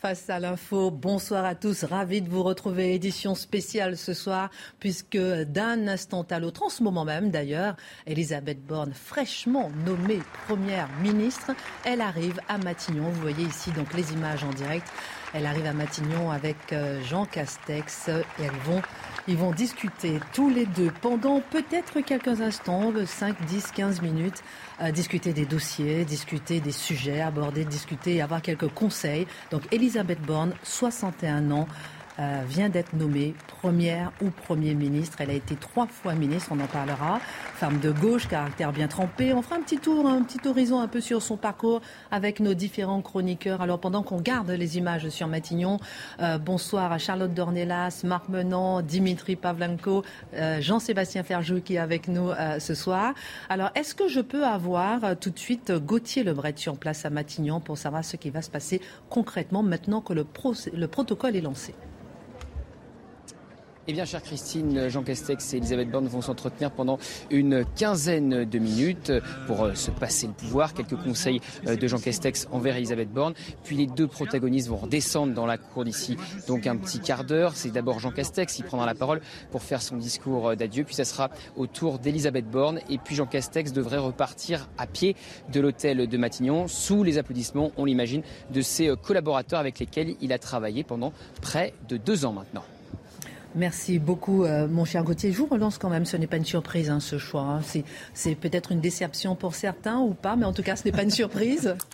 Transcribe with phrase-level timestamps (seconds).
[0.00, 2.94] Face à l'info, bonsoir à tous, ravi de vous retrouver.
[2.94, 8.64] Édition spéciale ce soir, puisque d'un instant à l'autre, en ce moment même d'ailleurs, Elisabeth
[8.64, 11.50] Borne, fraîchement nommée première ministre,
[11.84, 13.10] elle arrive à Matignon.
[13.10, 14.90] Vous voyez ici donc les images en direct.
[15.34, 18.80] Elle arrive à Matignon avec euh, Jean Castex et elles vont,
[19.30, 24.42] ils vont discuter tous les deux pendant peut-être quelques instants, 5, 10, 15 minutes,
[24.92, 29.28] discuter des dossiers, discuter des sujets abordés, discuter et avoir quelques conseils.
[29.52, 31.68] Donc Elisabeth Borne, 61 ans.
[32.18, 35.18] Euh, vient d'être nommée première ou premier ministre.
[35.20, 37.20] Elle a été trois fois ministre, on en parlera.
[37.54, 39.32] Femme de gauche, caractère bien trempé.
[39.32, 41.80] On fera un petit tour, un petit horizon un peu sur son parcours
[42.10, 43.62] avec nos différents chroniqueurs.
[43.62, 45.78] Alors pendant qu'on garde les images sur Matignon,
[46.20, 50.02] euh, bonsoir à Charlotte Dornelas, Marc Menant, Dimitri Pavlenko,
[50.34, 53.14] euh, Jean-Sébastien Ferjou qui est avec nous ce soir.
[53.48, 57.60] Alors est-ce que je peux avoir tout de suite Gauthier Lebret sur place à Matignon
[57.60, 60.26] pour savoir ce qui va se passer concrètement maintenant que le,
[60.74, 61.74] le protocole est lancé?
[63.90, 68.58] Eh bien, chère Christine, Jean Castex et Elisabeth Borne vont s'entretenir pendant une quinzaine de
[68.60, 69.12] minutes
[69.48, 70.74] pour euh, se passer le pouvoir.
[70.74, 73.34] Quelques conseils euh, de Jean Castex envers Elisabeth Borne.
[73.64, 77.56] Puis les deux protagonistes vont redescendre dans la cour d'ici, donc un petit quart d'heure.
[77.56, 80.84] C'est d'abord Jean Castex qui prendra la parole pour faire son discours euh, d'adieu.
[80.84, 82.78] Puis ça sera au tour d'Elisabeth Borne.
[82.90, 85.16] Et puis Jean Castex devrait repartir à pied
[85.52, 90.32] de l'hôtel de Matignon sous les applaudissements, on l'imagine, de ses collaborateurs avec lesquels il
[90.32, 92.62] a travaillé pendant près de deux ans maintenant.
[93.56, 95.32] Merci beaucoup, euh, mon cher Gauthier.
[95.32, 96.04] Je vous relance quand même.
[96.04, 97.42] Ce n'est pas une surprise, hein, ce choix.
[97.42, 97.82] Hein.
[98.14, 101.02] C'est peut-être une déception pour certains ou pas, mais en tout cas, ce n'est pas
[101.02, 101.74] une surprise.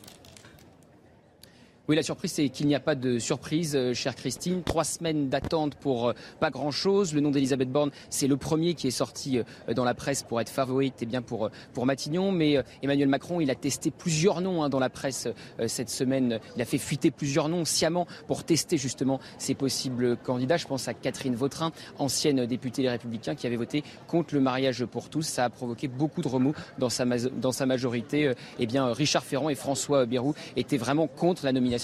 [1.89, 4.65] Oui, la surprise, c'est qu'il n'y a pas de surprise, euh, chère Christine.
[4.65, 7.15] Trois semaines d'attente pour euh, pas grand-chose.
[7.15, 10.41] Le nom d'Elisabeth Borne, c'est le premier qui est sorti euh, dans la presse pour
[10.41, 12.33] être favorite et eh bien pour, pour Matignon.
[12.33, 15.29] Mais Emmanuel Macron, il a testé plusieurs noms hein, dans la presse
[15.69, 16.41] cette semaine.
[16.57, 20.57] Il a fait fuiter plusieurs noms sciemment pour tester justement ses possibles candidats.
[20.57, 24.85] Je pense à Catherine Vautrin, ancienne députée des Républicains, qui avait voté contre le mariage
[24.87, 25.23] pour tous.
[25.23, 28.33] Ça a provoqué beaucoup de remous dans sa, dans sa majorité.
[28.59, 31.76] Eh bien, Richard Ferrand et François Bayrou étaient vraiment contre la nomination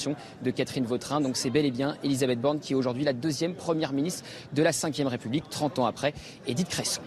[0.42, 1.20] de Catherine Vautrin.
[1.20, 4.62] Donc c'est bel et bien Elisabeth Borne qui est aujourd'hui la deuxième première ministre de
[4.62, 6.14] la Ve République, 30 ans après
[6.46, 7.02] Edith Cresson.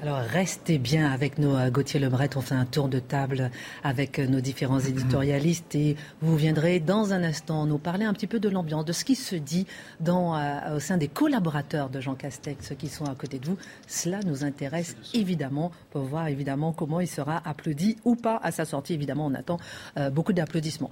[0.00, 2.30] Alors restez bien avec nous, euh, Gauthier Lebret.
[2.36, 3.50] On fait un tour de table
[3.82, 8.28] avec euh, nos différents éditorialistes et vous viendrez dans un instant nous parler un petit
[8.28, 9.66] peu de l'ambiance, de ce qui se dit
[9.98, 13.56] dans, euh, au sein des collaborateurs de Jean Castex qui sont à côté de vous.
[13.88, 18.64] Cela nous intéresse évidemment pour voir évidemment comment il sera applaudi ou pas à sa
[18.64, 18.94] sortie.
[18.94, 19.58] Évidemment, on attend
[20.12, 20.90] beaucoup d'applaudissements.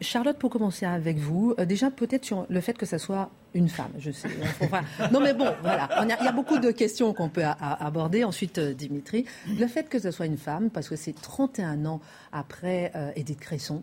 [0.00, 3.90] Charlotte, pour commencer avec vous, déjà peut-être sur le fait que ça soit une femme.
[3.98, 4.28] Je sais.
[5.12, 5.88] non mais bon, voilà.
[6.02, 9.26] Il y a beaucoup de questions qu'on peut aborder ensuite euh, Dimitri.
[9.58, 12.00] Le fait que ce soit une femme, parce que c'est 31 ans
[12.32, 13.82] après euh, Edith Cresson,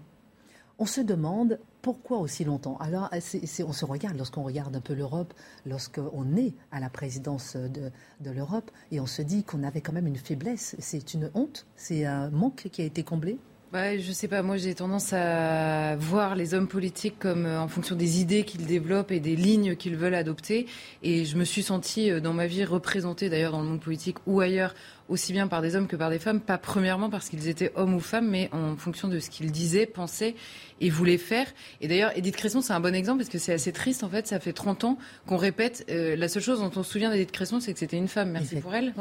[0.80, 5.34] on se demande pourquoi aussi longtemps Alors, on se regarde lorsqu'on regarde un peu l'Europe,
[5.66, 7.92] lorsqu'on est à la présidence de,
[8.22, 10.76] de l'Europe, et on se dit qu'on avait quand même une faiblesse.
[10.80, 13.38] C'est une honte, c'est un manque qui a été comblé
[13.76, 17.68] Ouais, je sais pas, moi j'ai tendance à voir les hommes politiques comme euh, en
[17.68, 20.66] fonction des idées qu'ils développent et des lignes qu'ils veulent adopter.
[21.04, 24.16] Et je me suis sentie euh, dans ma vie représentée d'ailleurs dans le monde politique
[24.28, 24.74] ou ailleurs
[25.08, 27.94] aussi bien par des hommes que par des femmes, pas premièrement parce qu'ils étaient hommes
[27.94, 30.36] ou femmes, mais en fonction de ce qu'ils disaient, pensaient
[30.82, 31.48] et voulaient faire.
[31.80, 34.28] Et d'ailleurs, Edith Cresson, c'est un bon exemple parce que c'est assez triste, en fait,
[34.28, 37.32] ça fait 30 ans qu'on répète, euh, la seule chose dont on se souvient d'Edith
[37.32, 38.32] Cresson, c'est que c'était une femme.
[38.32, 38.94] Merci pour elle.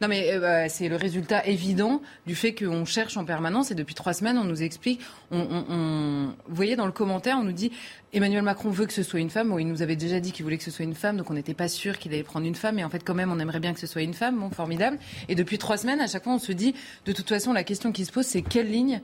[0.00, 3.74] Non, mais euh, bah, c'est le résultat évident du fait qu'on cherche en permanence et
[3.74, 5.00] depuis trois semaines, on nous explique,
[5.30, 6.26] on, on, on...
[6.48, 7.72] vous voyez dans le commentaire, on nous dit,
[8.14, 9.52] Emmanuel Macron veut que ce soit une femme.
[9.58, 11.52] Il nous avait déjà dit qu'il voulait que ce soit une femme, donc on n'était
[11.52, 12.78] pas sûr qu'il allait prendre une femme.
[12.78, 14.38] Et en fait, quand même, on aimerait bien que ce soit une femme.
[14.38, 14.98] Bon, formidable.
[15.28, 16.76] Et depuis trois semaines, à chaque fois, on se dit,
[17.06, 19.02] de toute façon, la question qui se pose, c'est quelle ligne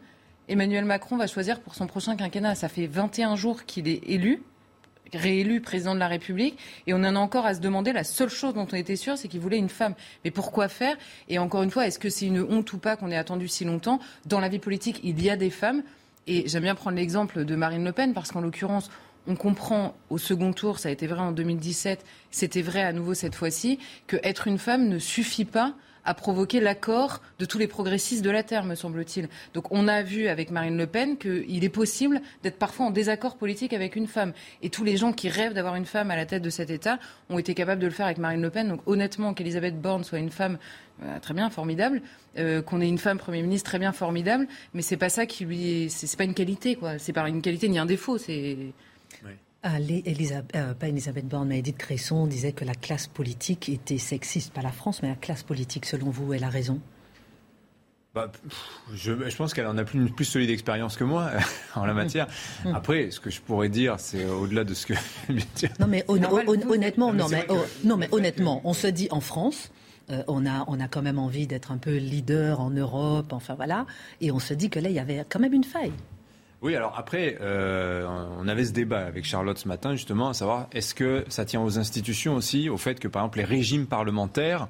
[0.49, 2.55] Emmanuel Macron va choisir pour son prochain quinquennat.
[2.55, 4.45] Ça fait 21 jours qu'il est élu
[5.13, 6.57] réélu président de la République
[6.87, 9.19] et on en a encore à se demander la seule chose dont on était sûr
[9.19, 10.97] c'est qu'il voulait une femme mais pourquoi faire
[11.29, 13.65] et encore une fois est-ce que c'est une honte ou pas qu'on ait attendu si
[13.65, 15.83] longtemps dans la vie politique il y a des femmes
[16.27, 18.91] et j'aime bien prendre l'exemple de Marine Le Pen parce qu'en l'occurrence
[19.27, 23.15] on comprend au second tour, ça a été vrai en 2017, c'était vrai à nouveau
[23.15, 25.75] cette fois-ci, que être une femme ne suffit pas
[26.05, 29.29] a provoqué l'accord de tous les progressistes de la Terre, me semble-t-il.
[29.55, 33.37] Donc on a vu avec Marine Le Pen qu'il est possible d'être parfois en désaccord
[33.37, 34.33] politique avec une femme.
[34.63, 36.99] Et tous les gens qui rêvent d'avoir une femme à la tête de cet État
[37.29, 38.69] ont été capables de le faire avec Marine Le Pen.
[38.69, 40.59] Donc honnêtement, qu'Elisabeth Borne soit une femme
[41.23, 42.03] très bien, formidable,
[42.39, 45.45] euh, qu'on ait une femme Premier ministre très bien, formidable, mais c'est pas ça qui
[45.45, 46.99] lui, c'est pas une qualité, quoi.
[46.99, 48.57] C'est pas une qualité ni un défaut, c'est.
[49.63, 54.55] Ah, euh, pas Elisabeth Borne, mais Edith Cresson disait que la classe politique était sexiste.
[54.55, 56.81] Pas la France, mais la classe politique, selon vous, elle a raison?
[58.15, 58.33] Bah,
[58.95, 61.31] je, pense qu'elle en a plus, une plus solide expérience que moi
[61.77, 62.27] en la matière.
[62.65, 62.75] Mm.
[62.75, 64.95] Après, ce que je pourrais dire, c'est au-delà de ce que.
[65.79, 67.47] non, mais honnêtement, non, mais,
[67.85, 69.71] non, mais honnêtement, on se dit en France.
[70.11, 73.55] Euh, on, a, on a quand même envie d'être un peu leader en Europe, enfin
[73.55, 73.87] voilà,
[74.21, 75.93] et on se dit que là, il y avait quand même une faille.
[76.63, 78.07] Oui, alors après, euh,
[78.39, 81.63] on avait ce débat avec Charlotte ce matin, justement, à savoir est-ce que ça tient
[81.63, 84.69] aux institutions aussi, au fait que, par exemple, les régimes parlementaires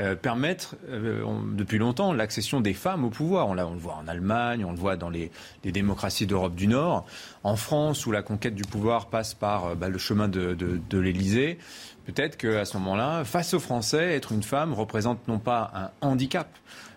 [0.00, 3.48] euh, permettent euh, depuis longtemps l'accession des femmes au pouvoir.
[3.48, 5.30] On, le voit en Allemagne, on le voit dans les,
[5.62, 7.06] démocraties d'Europe du Nord.
[7.44, 10.98] En France, où la conquête du pouvoir passe par bah, le chemin de, de, de
[10.98, 11.58] l'Élysée,
[12.06, 16.48] peut-être qu'à ce moment-là, face aux Français, être une femme représente non pas un handicap,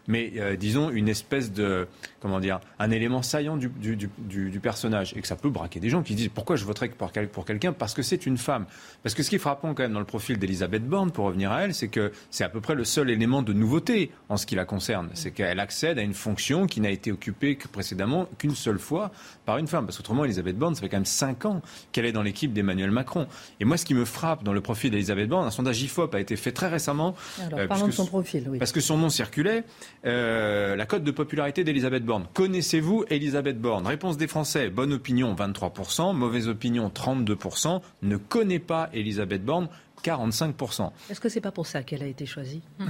[0.08, 1.88] mais disons une espèce de
[2.20, 6.02] comment dire, un élément saillant du, du, personnage et que ça peut braquer des gens
[6.02, 8.66] qui disent pourquoi je voterais pour, pour quelqu'un parce que c'est une femme?
[9.04, 11.52] Parce que ce qui est frappant quand même dans le profil d'Elisabeth Borne, pour revenir
[11.52, 14.46] à elle, c'est que c'est à peu près le seul élément de nouveauté en ce
[14.46, 15.10] qui la concerne.
[15.14, 19.12] C'est qu'elle accède à une fonction qui n'a été occupée que précédemment qu'une seule fois
[19.46, 19.86] par une femme.
[19.86, 21.62] Parce qu'autrement, Elisabeth Borne, ça fait quand même cinq ans
[21.92, 23.28] qu'elle est dans l'équipe d'Emmanuel Macron.
[23.60, 26.20] Et moi, ce qui me frappe dans le profil d'Elisabeth Borne, un sondage IFOP a
[26.20, 27.16] été fait très récemment.
[27.46, 28.58] Alors, euh, parlons de son profil, oui.
[28.58, 29.64] Parce que son nom circulait.
[30.06, 32.28] Euh, la cote de popularité d'Elisabeth Borne.
[32.34, 33.88] Connaissez-vous Elisabeth Borne?
[33.88, 39.70] Réponse des Français, bonne opinion 23%, mauvaise opinion 32%, ne connaît pas Elisabeth Borne
[40.08, 40.92] 45%.
[41.10, 42.62] Est-ce que c'est pas pour ça qu'elle a été choisie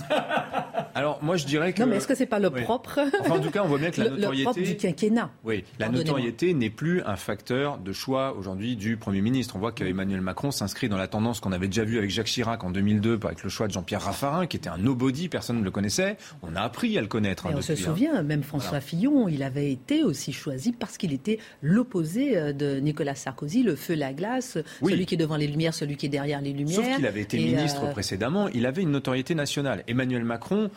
[0.96, 3.00] Alors moi je dirais que non mais est-ce que c'est pas le propre
[3.30, 5.30] En tout cas on voit bien que la notoriété le propre du quinquennat.
[5.44, 9.56] Oui, la notoriété n'est plus un facteur de choix aujourd'hui du Premier ministre.
[9.56, 12.64] On voit qu'Emmanuel Macron s'inscrit dans la tendance qu'on avait déjà vue avec Jacques Chirac
[12.64, 15.72] en 2002 avec le choix de Jean-Pierre Raffarin qui était un nobody, personne ne le
[15.72, 16.18] connaissait.
[16.42, 17.46] On a appris à le connaître.
[17.46, 17.76] Hein, on se hein.
[17.76, 22.80] souvient, même François Fillon, il avait été aussi choisi parce qu'il était l'opposé euh, de
[22.80, 26.10] Nicolas Sarkozy, le feu, la glace, celui qui est devant les lumières, celui qui est
[26.10, 27.00] derrière les lumières.
[27.08, 29.84] Avait été ministre euh, précédemment, il avait une notoriété nationale.
[29.88, 30.70] Emmanuel Macron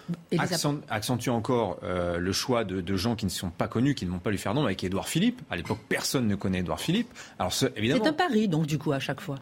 [0.88, 4.18] accentue encore euh, le choix de, gens qui ne sont pas connus, qui ne vont
[4.18, 5.40] pas lui faire nom, avec Édouard Philippe.
[5.50, 7.08] À l'époque, personne ne connaît Édouard Philippe.
[7.38, 9.36] Alors, c'est un pari, donc, du coup, à chaque fois.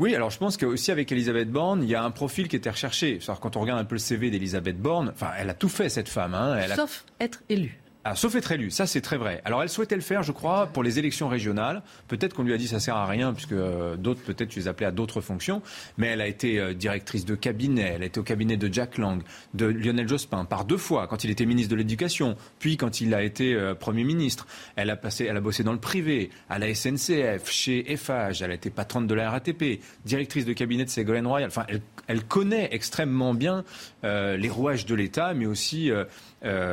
[0.00, 2.70] Oui, alors je pense qu'aussi avec Elisabeth Borne, il y a un profil qui était
[2.70, 3.20] recherché.
[3.40, 6.08] quand on regarde un peu le CV d'Elisabeth Borne, enfin, elle a tout fait cette
[6.08, 6.34] femme.
[6.34, 6.58] Hein.
[6.74, 7.78] Sauf être élue.
[8.06, 9.40] Alors, sauf être élue, ça c'est très vrai.
[9.46, 11.82] Alors elle souhaitait le faire, je crois, pour les élections régionales.
[12.06, 14.68] Peut-être qu'on lui a dit ça sert à rien, puisque euh, d'autres, peut-être, tu les
[14.68, 15.62] appelais à d'autres fonctions.
[15.96, 18.98] Mais elle a été euh, directrice de cabinet, elle a été au cabinet de Jack
[18.98, 19.22] Lang,
[19.54, 23.14] de Lionel Jospin, par deux fois, quand il était ministre de l'Éducation, puis quand il
[23.14, 24.46] a été euh, Premier ministre.
[24.76, 28.50] Elle a, passé, elle a bossé dans le privé, à la SNCF, chez Eiffage, elle
[28.50, 31.48] a été patronne de la RATP, directrice de cabinet de Ségolène Royal.
[31.48, 33.64] Enfin, elle, elle connaît extrêmement bien
[34.02, 35.90] les rouages de l'État, mais aussi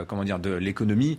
[0.07, 1.17] comment dire, de l'économie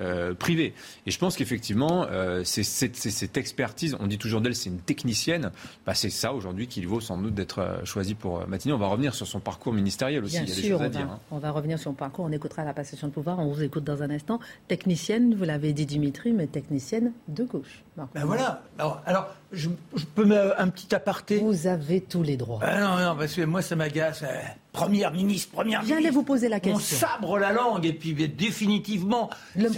[0.00, 0.74] euh, privée.
[1.06, 5.50] Et je pense qu'effectivement, euh, c'est cette, expertise, on dit toujours d'elle, c'est une technicienne,
[5.86, 8.76] bah, c'est ça aujourd'hui qu'il vaut sans doute d'être choisi pour Matignon.
[8.76, 10.40] On va revenir sur son parcours ministériel aussi.
[10.40, 11.18] Bien sûr, on, va, hein.
[11.30, 13.84] on va revenir sur son parcours, on écoutera la passation de pouvoir, on vous écoute
[13.84, 14.40] dans un instant.
[14.68, 17.84] Technicienne, vous l'avez dit Dimitri, mais technicienne de gauche.
[17.96, 18.62] Ben voilà.
[18.78, 19.68] Alors, je,
[20.14, 21.38] peux mettre un petit aparté.
[21.38, 22.58] Vous avez tous les droits.
[22.62, 24.24] Ah non, non, parce que moi, ça m'agace.
[24.72, 25.96] Première ministre, première ministre.
[25.96, 26.76] J'allais vous poser la question.
[26.76, 29.30] On sabre la langue et puis définitivement.
[29.54, 29.68] Le,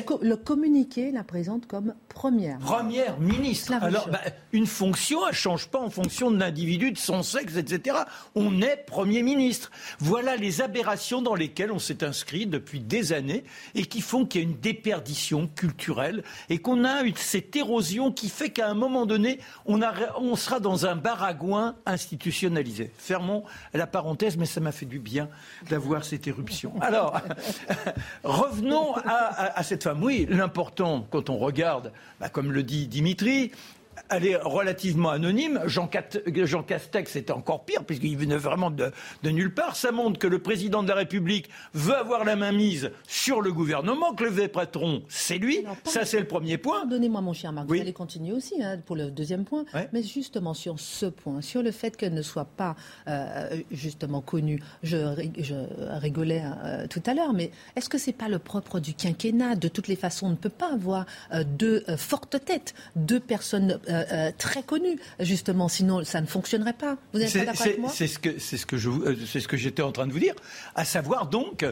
[0.45, 2.59] communiqué la présente comme première.
[2.59, 3.75] Première ministre.
[3.81, 4.21] Alors, bah,
[4.53, 7.97] une fonction, elle ne change pas en fonction de l'individu, de son sexe, etc.
[8.35, 9.71] On est Premier ministre.
[9.99, 13.45] Voilà les aberrations dans lesquelles on s'est inscrit depuis des années
[13.75, 18.13] et qui font qu'il y a une déperdition culturelle et qu'on a eu cette érosion
[18.13, 19.81] qui fait qu'à un moment donné, on,
[20.19, 22.91] on sera dans un baragouin institutionnalisé.
[22.97, 23.45] Fermons
[23.75, 25.29] la parenthèse, mais ça m'a fait du bien
[25.69, 26.73] d'avoir cette éruption.
[26.81, 27.21] Alors,
[28.25, 29.96] revenons à, cette femme.
[30.01, 33.53] Oui, l'important, quand on regarde, bah, comme le dit Dimitri,
[34.11, 35.61] elle est relativement anonyme.
[35.67, 38.93] Jean, Castex, était encore pire, puisqu'il venait vraiment de,
[39.25, 39.77] nulle part.
[39.77, 43.53] Ça montre que le président de la République veut avoir la main mise sur le
[43.53, 45.65] gouvernement, que le vrai patron, c'est lui.
[45.85, 46.87] Ça, c'est le premier point.
[46.87, 49.65] Donnez-moi, mon cher Marc, vous allez continuer aussi hein, pour le deuxième point.
[49.93, 52.77] Mais justement, sur ce point, sur le fait qu'elle ne soit pas
[53.09, 54.97] euh, justement connue, je,
[55.99, 59.57] rigolais euh, tout à l'heure, mais est-ce que c'est pas le propre du quinquennat?
[59.57, 63.79] De toutes les façons, on ne peut pas avoir euh, deux fortes têtes, deux personnes
[64.39, 65.69] très connu, justement.
[65.69, 66.97] Sinon, ça ne fonctionnerait pas.
[67.13, 68.91] Vous n'êtes pas d'accord avec moi C'est ce que c'est ce que je
[69.27, 70.35] c'est ce que j'étais en train de vous dire,
[70.75, 71.65] à savoir donc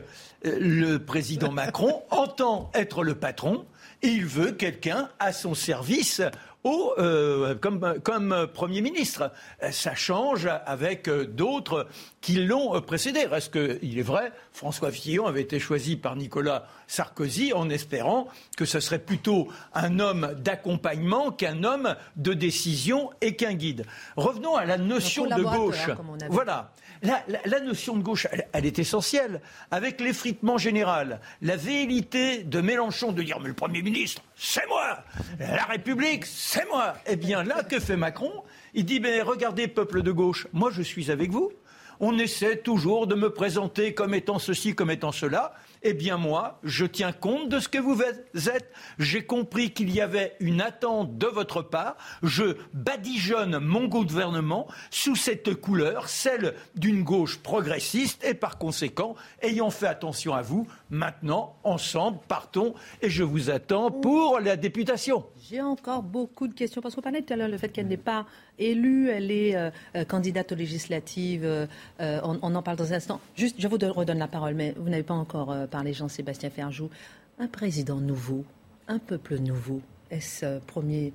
[0.44, 3.64] le président Macron entend être le patron
[4.02, 6.20] et il veut quelqu'un à son service
[6.66, 9.30] euh, comme, comme Premier ministre.
[9.71, 11.87] Ça change avec d'autres
[12.21, 13.26] qui l'ont précédé.
[13.26, 18.64] Reste qu'il est vrai, François Fillon avait été choisi par Nicolas Sarkozy en espérant que
[18.64, 23.85] ce serait plutôt un homme d'accompagnement qu'un homme de décision et qu'un guide.
[24.16, 25.90] Revenons à la notion de gauche.
[26.28, 26.73] voilà.
[27.04, 29.42] La, notion de gauche, elle, est essentielle.
[29.70, 35.04] Avec l'effritement général, la véhilité de Mélenchon de dire Mais le Premier ministre, c'est moi
[35.38, 38.32] La République, c'est moi Eh bien là, que fait Macron?
[38.73, 41.52] Il dit Mais regardez, peuple de gauche, moi je suis avec vous.
[42.00, 45.54] On essaie toujours de me présenter comme étant ceci, comme étant cela.
[45.86, 48.72] Eh bien moi, je tiens compte de ce que vous êtes.
[48.98, 51.98] J'ai compris qu'il y avait une attente de votre part.
[52.22, 59.68] Je badigeonne mon gouvernement sous cette couleur, celle d'une gauche progressiste, et par conséquent, ayant
[59.68, 65.26] fait attention à vous, maintenant, ensemble, partons, et je vous attends pour la députation.
[65.50, 67.98] J'ai encore beaucoup de questions, parce qu'on parlait tout à l'heure le fait qu'elle n'est
[67.98, 68.26] pas
[68.58, 71.66] élue, elle est euh, euh, candidate aux législatives, euh,
[71.98, 73.20] on, en parle dans un instant.
[73.36, 76.88] Juste, je vous redonne la parole, mais vous n'avez pas encore parlé, Jean-Sébastien Ferjou.
[77.38, 78.44] Un président nouveau,
[78.88, 81.12] un peuple nouveau, est-ce premier,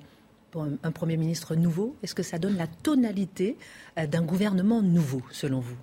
[0.54, 1.96] un Premier ministre nouveau?
[2.04, 3.56] Est-ce que ça donne la tonalité
[3.96, 5.76] d'un gouvernement nouveau, selon vous?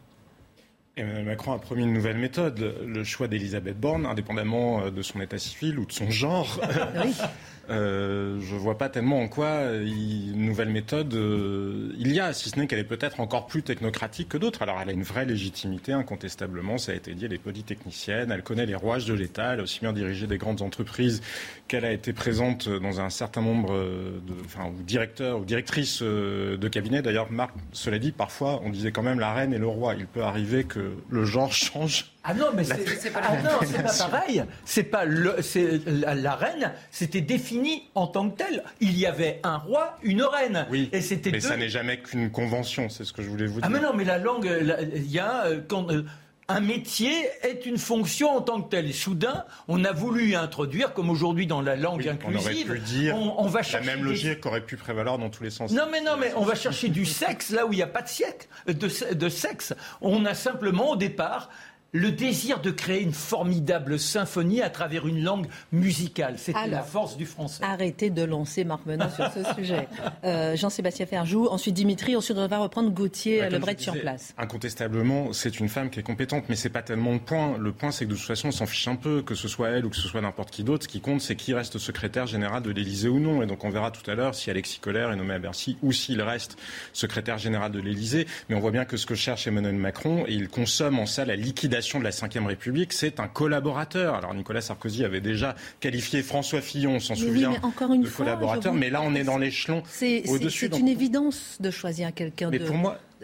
[0.95, 5.37] Emmanuel Macron a promis une nouvelle méthode, le choix d'Elisabeth Borne, indépendamment de son état
[5.37, 6.59] civil ou de son genre.
[7.03, 7.13] Oui.
[7.69, 12.49] Euh, je vois pas tellement en quoi une nouvelle méthode euh, il y a, si
[12.49, 14.61] ce n'est qu'elle est peut-être encore plus technocratique que d'autres.
[14.61, 18.43] Alors elle a une vraie légitimité, incontestablement, ça a été dit, elle est polytechnicienne, elle
[18.43, 21.21] connaît les rouages de l'État, elle a aussi bien dirigé des grandes entreprises
[21.67, 26.57] qu'elle a été présente dans un certain nombre de, enfin, ou directeurs ou directrices euh,
[26.57, 27.01] de cabinet.
[27.01, 29.95] D'ailleurs, Marc, cela dit, parfois on disait quand même la reine et le roi.
[29.95, 34.43] Il peut arriver que le genre change ah non, mais c'est pas, ah pas, pareil.
[34.65, 35.37] C'est pas le,
[35.85, 38.63] la, la, reine, c'était défini en tant que tel.
[38.81, 40.67] Il y avait un roi, une reine.
[40.69, 40.89] Oui.
[40.91, 41.31] Et c'était.
[41.31, 42.89] Mais ça n'est jamais qu'une convention.
[42.89, 43.63] C'est ce que je voulais vous dire.
[43.63, 44.49] Ah mais non, mais la langue,
[44.93, 45.89] il y a euh, quand.
[45.91, 46.03] Euh,
[46.49, 48.87] un métier est une fonction en tant que telle.
[48.87, 52.85] Et soudain, on a voulu introduire, comme aujourd'hui dans la langue inclusive, on, aurait pu
[52.85, 55.71] dire on, va chercher la même logique qu'aurait pu prévaloir dans tous les sens.
[55.71, 58.01] Non, mais non, mais on va chercher du sexe là où il n'y a pas
[58.01, 59.73] de, siècle, de, de sexe.
[60.01, 61.49] On a simplement au départ
[61.93, 66.35] le désir de créer une formidable symphonie à travers une langue musicale.
[66.37, 67.63] C'était la force du français.
[67.63, 69.87] Arrêtez de lancer Marc Menon sur ce sujet.
[70.23, 74.33] Euh, Jean-Sébastien Ferjou, ensuite Dimitri, ensuite on va reprendre Gauthier bah, Lebret sur place.
[74.37, 77.57] Incontestablement, c'est une femme qui est compétente, mais c'est pas tellement le point.
[77.57, 79.69] Le point, c'est que de toute façon, on s'en fiche un peu, que ce soit
[79.69, 80.83] elle ou que ce soit n'importe qui d'autre.
[80.83, 83.41] Ce qui compte, c'est qui reste secrétaire général de l'Élysée ou non.
[83.41, 85.91] Et donc on verra tout à l'heure si Alexis Collère est nommé à Bercy ou
[85.91, 86.57] s'il reste
[86.93, 88.27] secrétaire général de l'Élysée.
[88.49, 91.23] Mais on voit bien que ce que cherche Emmanuel Macron, et il consomme en ça
[91.25, 94.15] la liquidation de la Ve République, c'est un collaborateur.
[94.15, 98.73] Alors Nicolas Sarkozy avait déjà qualifié François Fillon, on s'en souvient, encore une de collaborateur,
[98.73, 99.83] mais là on est dans l'échelon
[100.27, 100.69] au-dessus.
[100.71, 102.59] C'est une évidence de choisir quelqu'un de...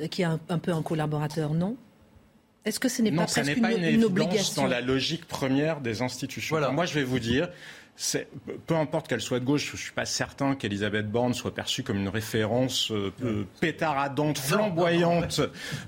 [0.07, 1.75] qui est un, peu un collaborateur, non?
[2.65, 4.61] Est-ce que ce n'est pas presque une, une, une, obligation?
[4.61, 6.71] dans la logique première des institutions voilà.
[6.71, 7.49] Moi, je vais vous dire,
[8.65, 11.83] peu importe qu'elle soit de gauche, je ne suis pas certain qu'Elisabeth Borne soit perçue
[11.83, 15.41] comme une référence euh, pétaradante, flamboyante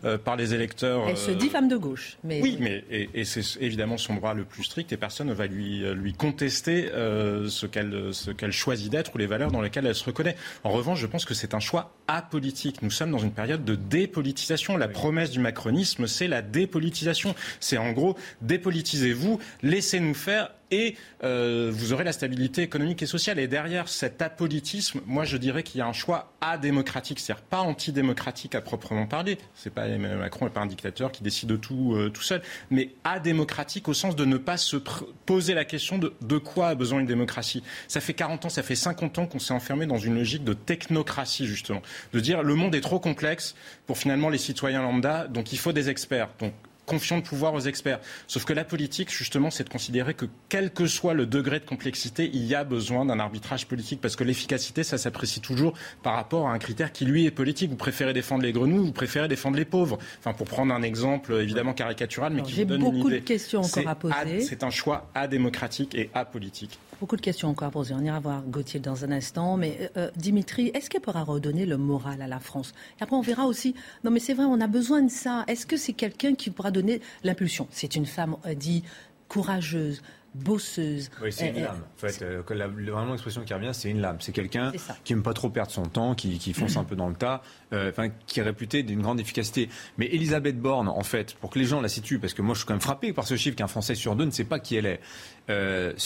[0.04, 1.10] euh, par les électeurs.
[1.10, 2.18] Elle se dit euh, femme de gauche.
[2.24, 2.42] Mais...
[2.42, 5.80] Oui, mais et, c'est évidemment son droit le plus strict et personne ne va lui,
[5.94, 10.36] lui contester ce qu'elle qu'elle choisit d'être ou les valeurs dans lesquelles elle se reconnaît.
[10.64, 12.82] En revanche, je pense que c'est un choix apolitique.
[12.82, 14.78] Nous sommes dans une période de dépolitisation.
[14.78, 17.36] La promesse du macronisme, c'est la dépolitisation.
[17.60, 23.40] C'est en gros dépolitisez-vous, laissez-nous faire et euh, vous aurez la stabilité économique et sociale.
[23.40, 27.60] Et derrière cet apolitisme, moi je dirais qu'il y a un choix adémocratique, c'est-à-dire pas
[27.60, 29.38] antidémocratique à proprement parler.
[29.56, 32.42] C'est pas Emmanuel Macron n'est pas un dictateur qui décide de tout euh, tout seul,
[32.70, 34.78] mais adémocratique au sens de ne pas se
[35.26, 37.64] poser la question de de quoi a besoin une démocratie.
[37.88, 40.54] Ça fait 40 ans, ça fait 50 ans qu'on s'est enfermé dans une logique de
[40.54, 41.82] technocratie justement,
[42.14, 43.56] de dire le monde est trop complexe
[43.86, 46.30] pour finalement les citoyens lambda, donc il faut des experts.
[46.40, 46.54] Donc
[46.86, 48.00] confiant le pouvoir aux experts.
[48.28, 51.66] Sauf que la politique, justement, c'est de considérer que quel que soit le degré de
[51.66, 55.74] complexité, il y a besoin d'un arbitrage politique parce que l'efficacité, ça s'apprécie toujours
[56.04, 57.70] par rapport à un critère qui, lui, est politique.
[57.70, 59.98] Vous préférez défendre les grenouilles, vous préférez défendre les pauvres.
[60.20, 62.96] Enfin, pour prendre un exemple évidemment caricatural, mais qui vous donne une idée.
[62.96, 64.42] J'ai beaucoup de questions encore à poser.
[64.42, 66.80] C'est un choix adémocratique et apolitique.
[67.00, 67.94] Beaucoup de questions encore à poser.
[67.94, 69.58] On ira voir Gauthier dans un instant.
[69.58, 72.74] Mais euh, euh, Dimitri, est-ce qu'elle pourra redonner le moral à la France?
[73.00, 73.76] Et après, on verra aussi.
[74.04, 75.44] Non, mais c'est vrai, on a besoin de ça.
[75.48, 77.68] Est-ce que c'est quelqu'un qui pourra donner l'impulsion?
[77.72, 78.84] C'est une femme, euh, dit,
[79.28, 80.02] courageuse,
[80.36, 81.10] bosseuse.
[81.22, 81.82] Oui, c'est une lame.
[81.96, 84.18] En fait, vraiment l'expression qui revient, c'est une lame.
[84.20, 84.72] C'est quelqu'un
[85.04, 88.10] qui n'aime pas trop perdre son temps, qui, fonce un peu dans le tas, enfin,
[88.28, 89.70] qui est réputé d'une grande efficacité.
[89.98, 92.60] Mais Elisabeth Borne, en fait, pour que les gens la situent, parce que moi je
[92.60, 94.76] suis quand même frappé par ce chiffre qu'un Français sur deux ne sait pas qui
[94.76, 95.00] elle est.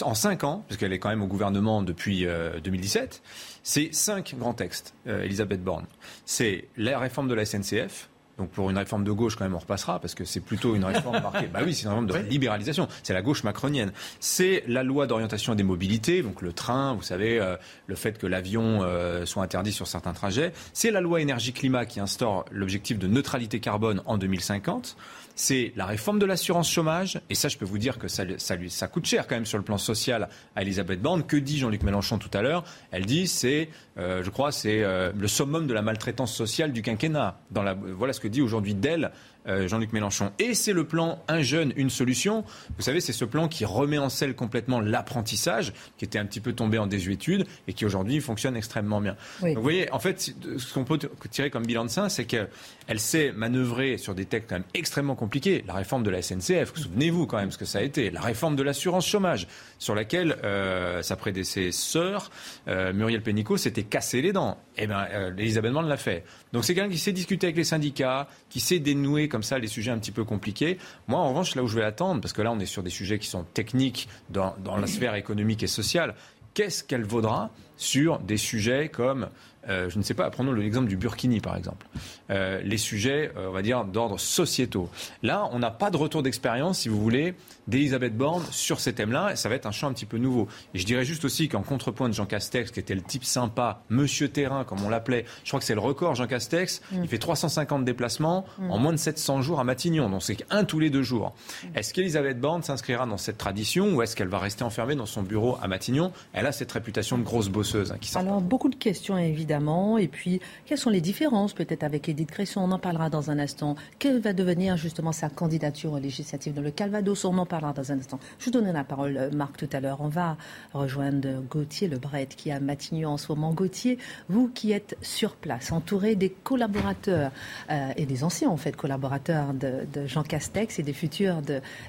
[0.03, 2.25] en cinq ans, parce qu'elle est quand même au gouvernement depuis
[2.63, 3.21] 2017,
[3.63, 5.85] c'est cinq grands textes, Elisabeth Borne.
[6.25, 8.09] C'est la réforme de la SNCF,
[8.39, 10.85] donc pour une réforme de gauche, quand même, on repassera, parce que c'est plutôt une
[10.85, 11.47] réforme marquée.
[11.47, 12.87] Bah oui, c'est une réforme de libéralisation.
[13.03, 13.91] C'est la gauche macronienne.
[14.21, 18.25] C'est la loi d'orientation des mobilités, donc le train, vous savez, euh, le fait que
[18.25, 20.53] l'avion euh, soit interdit sur certains trajets.
[20.73, 24.95] C'est la loi énergie-climat qui instaure l'objectif de neutralité carbone en 2050
[25.39, 27.21] c'est la réforme de l'assurance chômage.
[27.29, 29.57] Et ça, je peux vous dire que ça, lui, ça coûte cher quand même sur
[29.57, 31.23] le plan social à Elisabeth Borne.
[31.23, 32.65] Que dit Jean-Luc Mélenchon tout à l'heure?
[32.91, 36.81] Elle dit c'est, euh, je crois, c'est euh, le summum de la maltraitance sociale du
[36.81, 37.39] quinquennat.
[37.51, 39.11] Voilà ce que dit aujourd'hui d'elle
[39.45, 40.31] Jean-Luc Mélenchon.
[40.37, 42.43] Et c'est le plan Un jeune, une solution.
[42.77, 46.39] Vous savez, c'est ce plan qui remet en selle complètement l'apprentissage, qui était un petit
[46.39, 49.15] peu tombé en désuétude et qui aujourd'hui fonctionne extrêmement bien.
[49.41, 52.99] Donc vous voyez, en fait, ce qu'on peut tirer comme bilan de ça, c'est qu'elle
[52.99, 55.63] sait manœuvrer sur des textes quand même extrêmement compliqués.
[55.67, 58.09] La réforme de la SNCF, souvenez-vous quand même ce que ça a été.
[58.11, 62.31] La réforme de l'assurance chômage, sur laquelle euh, sa prédécesseur,
[62.67, 64.57] euh, Muriel Pénicaud, s'était cassé les dents.
[64.77, 66.23] Eh bien, Elisabeth Borne l'a fait.
[66.53, 69.67] Donc c'est quelqu'un qui sait discuter avec les syndicats, qui sait dénouer comme ça les
[69.67, 70.77] sujets un petit peu compliqués.
[71.07, 72.89] Moi, en revanche, là où je vais attendre, parce que là, on est sur des
[72.89, 76.15] sujets qui sont techniques dans, dans la sphère économique et sociale,
[76.53, 79.29] qu'est-ce qu'elle vaudra sur des sujets comme
[79.67, 81.85] euh, je ne sais pas, prenons l'exemple du Burkini par exemple.
[82.31, 84.89] Euh, les sujets, euh, on va dire, d'ordre sociétaux.
[85.21, 87.35] Là, on n'a pas de retour d'expérience, si vous voulez,
[87.67, 89.33] d'Elisabeth Borne sur ces thèmes-là.
[89.33, 90.47] Et ça va être un champ un petit peu nouveau.
[90.73, 93.83] Et je dirais juste aussi qu'en contrepoint de Jean Castex, qui était le type sympa,
[93.89, 97.03] monsieur terrain, comme on l'appelait, je crois que c'est le record, Jean Castex, mm.
[97.03, 98.71] il fait 350 déplacements mm.
[98.71, 100.09] en moins de 700 jours à Matignon.
[100.09, 101.35] Donc c'est un tous les deux jours.
[101.63, 101.77] Mm.
[101.77, 105.21] Est-ce qu'Elisabeth Borne s'inscrira dans cette tradition ou est-ce qu'elle va rester enfermée dans son
[105.21, 106.11] bureau à Matignon?
[106.33, 109.97] Elle a cette réputation de grosse Hein, Alors, beaucoup de questions, évidemment.
[109.97, 112.61] Et puis, quelles sont les différences peut-être avec Edith Cresson?
[112.61, 113.75] On en parlera dans un instant.
[113.97, 117.25] Quelle va devenir justement sa candidature législative dans le Calvados?
[117.25, 118.19] On en parlera dans un instant.
[118.39, 120.01] Je vous donne la parole, euh, Marc, tout à l'heure.
[120.01, 120.37] On va
[120.73, 123.53] rejoindre Gauthier Lebret qui est à Matignon en ce moment.
[123.53, 123.97] Gauthier,
[124.29, 127.31] vous qui êtes sur place, entouré des collaborateurs
[127.69, 131.41] euh, et des anciens en fait collaborateurs de, Jean Castex et des futurs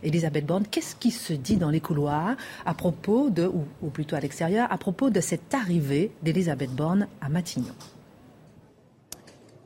[0.03, 4.21] d'Elisabeth Borne, qu'est-ce qui se dit dans les couloirs à propos de, ou plutôt à
[4.21, 5.70] l'extérieur, à propos de cette arrivée
[6.23, 7.75] d'Elisabeth Borne à Matignon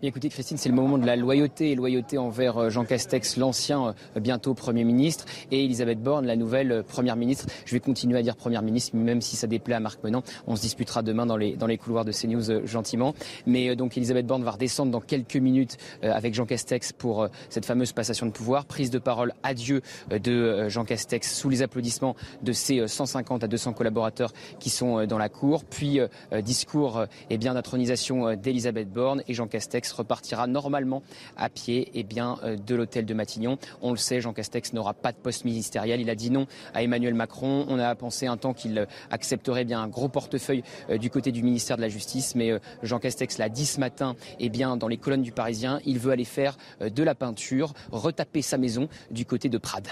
[0.06, 4.20] écoutez, Christine, c'est le moment de la loyauté, loyauté envers euh, Jean Castex, l'ancien euh,
[4.20, 7.46] bientôt Premier ministre, et Elisabeth Borne, la nouvelle euh, Première ministre.
[7.64, 10.22] Je vais continuer à dire Première ministre, même si ça déplaît à Marc Menant.
[10.46, 13.14] On se disputera demain dans les, dans les couloirs de CNews gentiment.
[13.46, 17.92] Mais donc Elisabeth Borne va redescendre dans quelques minutes avec Jean Castex pour cette fameuse
[17.92, 18.66] passation de pouvoir.
[18.66, 23.72] Prise de parole adieu de Jean Castex sous les applaudissements de ses 150 à 200
[23.72, 25.64] collaborateurs qui sont dans la cour.
[25.64, 26.00] Puis
[26.42, 31.02] discours et eh bien d'intronisation d'Elisabeth Borne et Jean Castex repartira normalement
[31.36, 33.58] à pied eh bien, euh, de l'hôtel de Matignon.
[33.82, 36.00] On le sait, Jean Castex n'aura pas de poste ministériel.
[36.00, 37.66] Il a dit non à Emmanuel Macron.
[37.68, 41.32] On a pensé un temps qu'il euh, accepterait bien un gros portefeuille euh, du côté
[41.32, 44.88] du ministère de la Justice, mais Jean Castex l'a dit ce matin eh bien, dans
[44.88, 45.80] les colonnes du Parisien.
[45.84, 49.88] Il veut aller faire de la peinture, retaper sa maison du côté de Prades.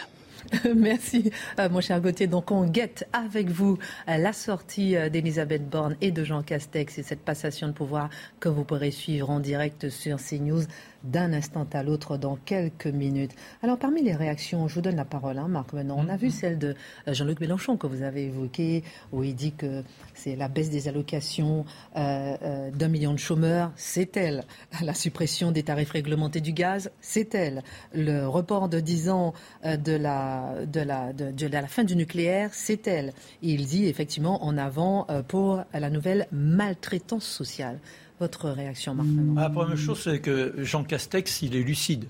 [0.76, 2.26] Merci, euh, mon cher Gauthier.
[2.26, 3.78] Donc, on guette avec vous
[4.08, 8.10] euh, la sortie euh, d'Elisabeth Borne et de Jean Castex et cette passation de pouvoir
[8.40, 10.62] que vous pourrez suivre en direct sur CNews
[11.04, 13.32] d'un instant à l'autre dans quelques minutes.
[13.62, 15.72] Alors, parmi les réactions, je vous donne la parole, hein, Marc.
[15.72, 16.30] Maintenant, on a vu mm-hmm.
[16.30, 16.76] celle de
[17.08, 19.82] Jean-Luc Mélenchon que vous avez évoquée, où il dit que
[20.14, 24.44] c'est la baisse des allocations d'un million de chômeurs, c'est elle.
[24.82, 27.62] La suppression des tarifs réglementés du gaz, c'est elle.
[27.92, 30.31] Le report de 10 ans de la
[30.66, 33.12] de la, de, la fin du nucléaire, c'est elle.
[33.42, 37.78] il dit effectivement en avant euh, pour la nouvelle maltraitance sociale.
[38.20, 42.06] Votre réaction, Marc La première chose, c'est que Jean Castex, il est lucide.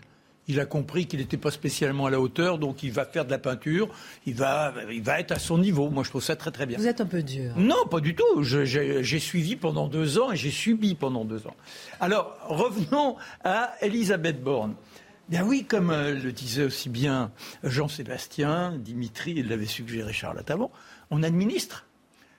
[0.48, 3.30] Il a compris qu'il n'était pas spécialement à la hauteur, donc il va faire de
[3.30, 3.88] la peinture,
[4.26, 5.88] il va, il va être à son niveau.
[5.88, 6.78] Moi, je trouve ça très très bien.
[6.78, 7.52] Vous êtes un peu dur.
[7.56, 8.42] Non, pas du tout.
[8.42, 11.54] J'ai suivi pendant deux ans et j'ai subi pendant deux ans.
[12.00, 14.74] Alors, revenons à Elisabeth Borne.
[15.40, 17.32] Oui, comme euh, le disait aussi bien
[17.64, 20.70] Jean-Sébastien, Dimitri, et l'avait suggéré Charlotte avant,
[21.10, 21.86] on administre.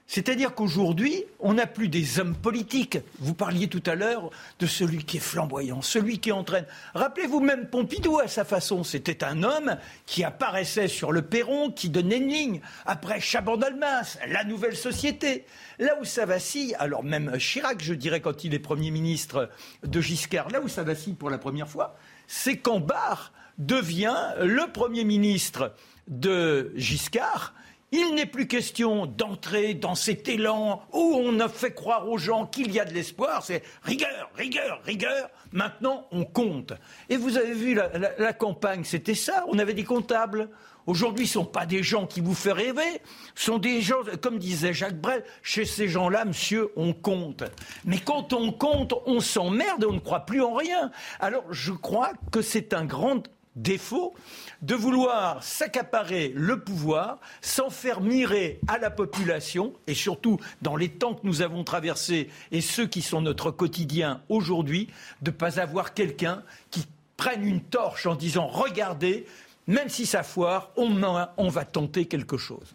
[0.05, 2.99] C'est-à-dire qu'aujourd'hui, on n'a plus des hommes politiques.
[3.19, 4.29] Vous parliez tout à l'heure
[4.59, 6.65] de celui qui est flamboyant, celui qui entraîne.
[6.93, 8.83] Rappelez-vous même Pompidou à sa façon.
[8.83, 12.61] C'était un homme qui apparaissait sur le perron, qui donnait une ligne.
[12.85, 15.45] Après Chaban-Dalmas, la nouvelle société.
[15.79, 19.49] Là où ça vacille, alors même Chirac, je dirais, quand il est Premier ministre
[19.83, 21.95] de Giscard, là où ça vacille pour la première fois,
[22.27, 25.73] c'est quand Barre devient le Premier ministre
[26.07, 27.53] de Giscard
[27.91, 32.47] Il n'est plus question d'entrer dans cet élan où on a fait croire aux gens
[32.47, 33.43] qu'il y a de l'espoir.
[33.43, 35.29] C'est rigueur, rigueur, rigueur.
[35.51, 36.73] Maintenant, on compte.
[37.09, 39.45] Et vous avez vu la, campagne, c'était ça.
[39.47, 40.49] On avait des comptables.
[40.85, 43.01] Aujourd'hui, ce ne sont pas des gens qui vous font rêver,
[43.35, 47.43] ce sont des gens, comme disait Jacques Brel, chez ces gens-là, monsieur, on compte.
[47.85, 50.91] Mais quand on compte, on s'emmerde et on ne croit plus en rien.
[51.19, 53.23] Alors, je crois que c'est un grand
[53.55, 54.13] défaut
[54.61, 60.89] de vouloir s'accaparer le pouvoir sans faire mirer à la population, et surtout dans les
[60.89, 64.87] temps que nous avons traversés et ceux qui sont notre quotidien aujourd'hui,
[65.21, 69.25] de ne pas avoir quelqu'un qui prenne une torche en disant regardez,
[69.67, 71.01] même si ça foire, on,
[71.37, 72.73] on va tenter quelque chose.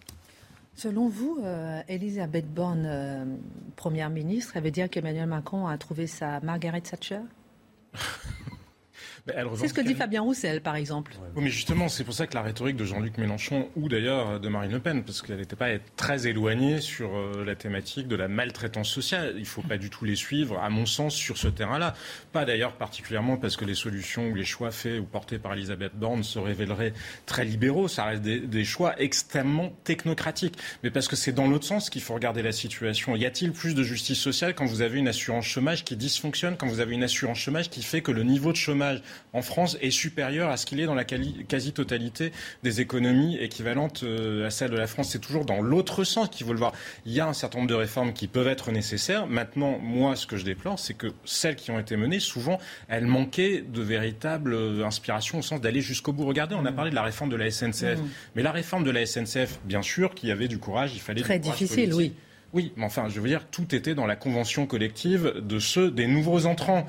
[0.74, 3.24] Selon vous, euh, Elisabeth Borne, euh,
[3.74, 7.20] Première ministre, elle veut dire qu'Emmanuel Macron a trouvé sa Margaret Thatcher?
[9.56, 11.12] c'est ce que dit Fabien Roussel, par exemple.
[11.36, 14.48] Oui, mais justement, c'est pour ça que la rhétorique de Jean-Luc Mélenchon, ou d'ailleurs de
[14.48, 18.28] Marine Le Pen, parce qu'elle n'était pas très éloignée sur euh, la thématique de la
[18.28, 19.32] maltraitance sociale.
[19.36, 21.94] Il ne faut pas du tout les suivre, à mon sens, sur ce terrain-là.
[22.32, 25.94] Pas d'ailleurs particulièrement parce que les solutions ou les choix faits ou portés par Elisabeth
[25.94, 26.92] Borne se révéleraient
[27.26, 27.88] très libéraux.
[27.88, 30.58] Ça reste des, des choix extrêmement technocratiques.
[30.82, 33.16] Mais parce que c'est dans l'autre sens qu'il faut regarder la situation.
[33.16, 36.66] Y a-t-il plus de justice sociale quand vous avez une assurance chômage qui dysfonctionne, quand
[36.66, 39.90] vous avez une assurance chômage qui fait que le niveau de chômage en France est
[39.90, 44.76] supérieur à ce qu'il est dans la quasi-totalité des économies équivalentes euh, à celles de
[44.76, 45.10] la France.
[45.10, 46.72] C'est toujours dans l'autre sens qu'il faut le voir.
[47.06, 49.26] Il y a un certain nombre de réformes qui peuvent être nécessaires.
[49.26, 53.06] Maintenant, moi, ce que je déplore, c'est que celles qui ont été menées, souvent, elles
[53.06, 56.26] manquaient de véritable euh, inspiration au sens d'aller jusqu'au bout.
[56.26, 57.98] Regardez, on a parlé de la réforme de la SNCF.
[57.98, 58.08] Mmh.
[58.36, 61.22] Mais la réforme de la SNCF, bien sûr qu'il y avait du courage, il fallait
[61.22, 62.12] Très difficile, oui.
[62.54, 66.06] Oui, mais enfin, je veux dire, tout était dans la convention collective de ceux des
[66.06, 66.86] nouveaux entrants.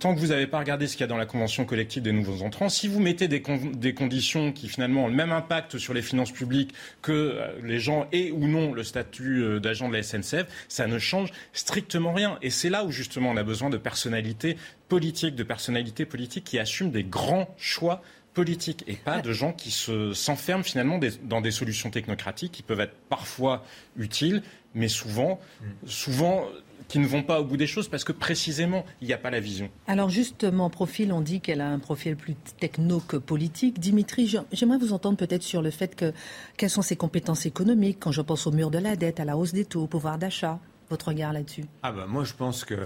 [0.00, 2.12] Tant que vous n'avez pas regardé ce qu'il y a dans la convention collective des
[2.12, 3.42] nouveaux entrants, si vous mettez des,
[3.74, 7.78] des, conditions qui finalement ont le même impact sur les finances publiques que euh, les
[7.78, 12.12] gens aient ou non le statut euh, d'agent de la SNCF, ça ne change strictement
[12.12, 12.38] rien.
[12.42, 16.58] Et c'est là où justement on a besoin de personnalités politiques, de personnalités politiques qui
[16.58, 18.02] assument des grands choix
[18.38, 19.72] politiques et pas de gens qui
[20.14, 23.64] s'enferment finalement dans des solutions technocratiques qui peuvent être parfois
[23.96, 24.42] utiles,
[24.74, 25.40] mais souvent,
[25.86, 26.46] souvent
[26.86, 29.30] qui ne vont pas au bout des choses parce que précisément, il n'y a pas
[29.30, 29.68] la vision.
[29.88, 33.80] Alors justement, profil, on dit qu'elle a un profil plus techno que politique.
[33.80, 36.12] Dimitri, j'aimerais vous entendre peut-être sur le fait que
[36.56, 39.36] quelles sont ses compétences économiques quand je pense au mur de la dette, à la
[39.36, 40.60] hausse des taux, au pouvoir d'achat?
[40.90, 41.64] Votre regard là-dessus?
[41.82, 42.76] Ah bah moi je pense que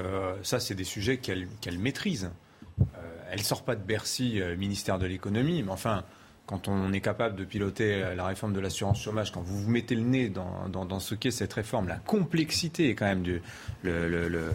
[0.42, 2.30] ça c'est des sujets qu'elle maîtrise.
[3.32, 6.04] Elle sort pas de Bercy, euh, ministère de l'économie, mais enfin,
[6.44, 9.70] quand on est capable de piloter euh, la réforme de l'assurance chômage, quand vous vous
[9.70, 13.40] mettez le nez dans, ce qu'est cette réforme, la complexité quand même du
[13.82, 14.50] le,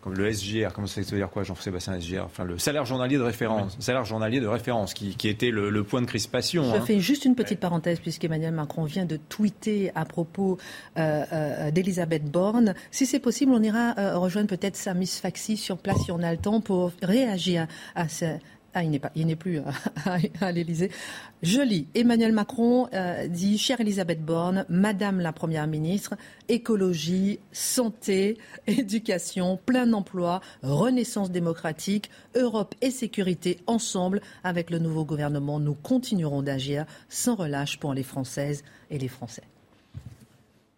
[0.00, 3.22] comme le SGR, comment ça veut dire quoi, Jean-Sébastien SGR Enfin, le salaire journalier de
[3.22, 6.64] référence, salaire journalier de référence, qui, était le, point de crispation.
[6.64, 6.84] Je hein.
[6.84, 10.58] fais juste une petite parenthèse, puisqu'Emmanuel Macron vient de tweeter à propos
[10.96, 12.74] euh, euh, d'Elisabeth Borne.
[12.90, 16.22] Si c'est possible, on ira euh, rejoindre peut-être sa Miss Faxi sur place si on
[16.22, 18.24] a le temps pour réagir à, ce,
[18.78, 19.60] ah, il n'est pas, il n'est plus
[20.40, 20.92] à, l'Élysée.
[21.42, 21.58] Je.
[21.96, 26.14] Emmanuel Macron euh, dit, chère Elisabeth Borne, Madame la Première ministre,
[26.48, 28.38] écologie, santé,
[28.68, 34.20] éducation, plein emploi, renaissance démocratique, Europe et sécurité ensemble.
[34.44, 39.42] Avec le nouveau gouvernement, nous continuerons d'agir sans relâche pour les Françaises et les Français.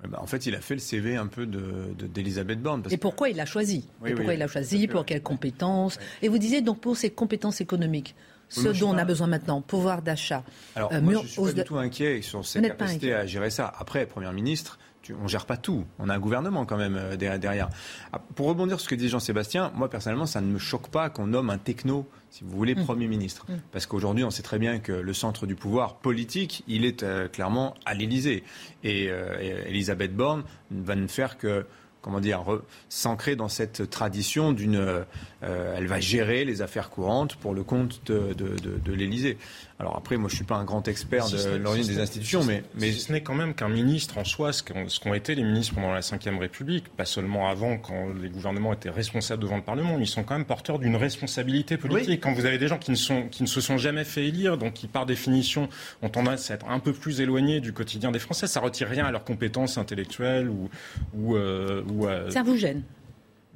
[0.08, 2.82] Bah, en fait, il a fait le CV un peu d'Elisabeth de, Borne.
[2.90, 3.88] et pourquoi il l'a choisi?
[4.00, 4.86] Pourquoi il l'a choisi?
[4.88, 8.14] Pour quelles compétences Et vous disiez donc pour ses compétences économiques
[8.50, 10.42] ce dont on a besoin maintenant, pouvoir d'achat.
[10.74, 13.50] Alors, euh, moi, je ne suis pas du tout inquiet sur ses capacités à gérer
[13.50, 13.72] ça.
[13.78, 14.78] Après, Première ministre,
[15.22, 15.84] on gère pas tout.
[15.98, 17.68] On a un gouvernement quand même euh, derrière.
[18.12, 21.10] Ah, pour rebondir sur ce que dit Jean-Sébastien, moi personnellement, ça ne me choque pas
[21.10, 22.84] qu'on nomme un techno, si vous voulez, mm.
[22.84, 23.46] Premier ministre.
[23.48, 23.54] Mm.
[23.72, 27.28] Parce qu'aujourd'hui, on sait très bien que le centre du pouvoir politique, il est euh,
[27.28, 28.44] clairement à l'Élysée.
[28.84, 31.66] Et, euh, Elisabeth Borne va ne faire que
[32.02, 32.42] comment dire,
[32.88, 35.04] s'ancrer dans cette tradition d'une.
[35.42, 39.36] elle va gérer les affaires courantes pour le compte de, de, de l'Élysée.
[39.80, 42.92] Alors après, moi, je suis pas un grand expert de l'origine des institutions, mais, mais...
[42.92, 46.00] ce n'est quand même qu'un ministre en soi, ce qu'ont été les ministres pendant la
[46.00, 50.08] Ve République, pas seulement avant, quand les gouvernements étaient responsables devant le Parlement, mais ils
[50.08, 52.20] sont quand même porteurs d'une responsabilité politique.
[52.20, 54.58] Quand vous avez des gens qui ne, sont, qui ne se sont jamais fait élire,
[54.58, 55.70] donc qui, par définition,
[56.02, 59.06] ont tendance à être un peu plus éloignés du quotidien des Français, ça retire rien
[59.06, 60.68] à leurs compétences intellectuelles ou...
[61.14, 62.82] ou, euh, ou euh, Ça vous gêne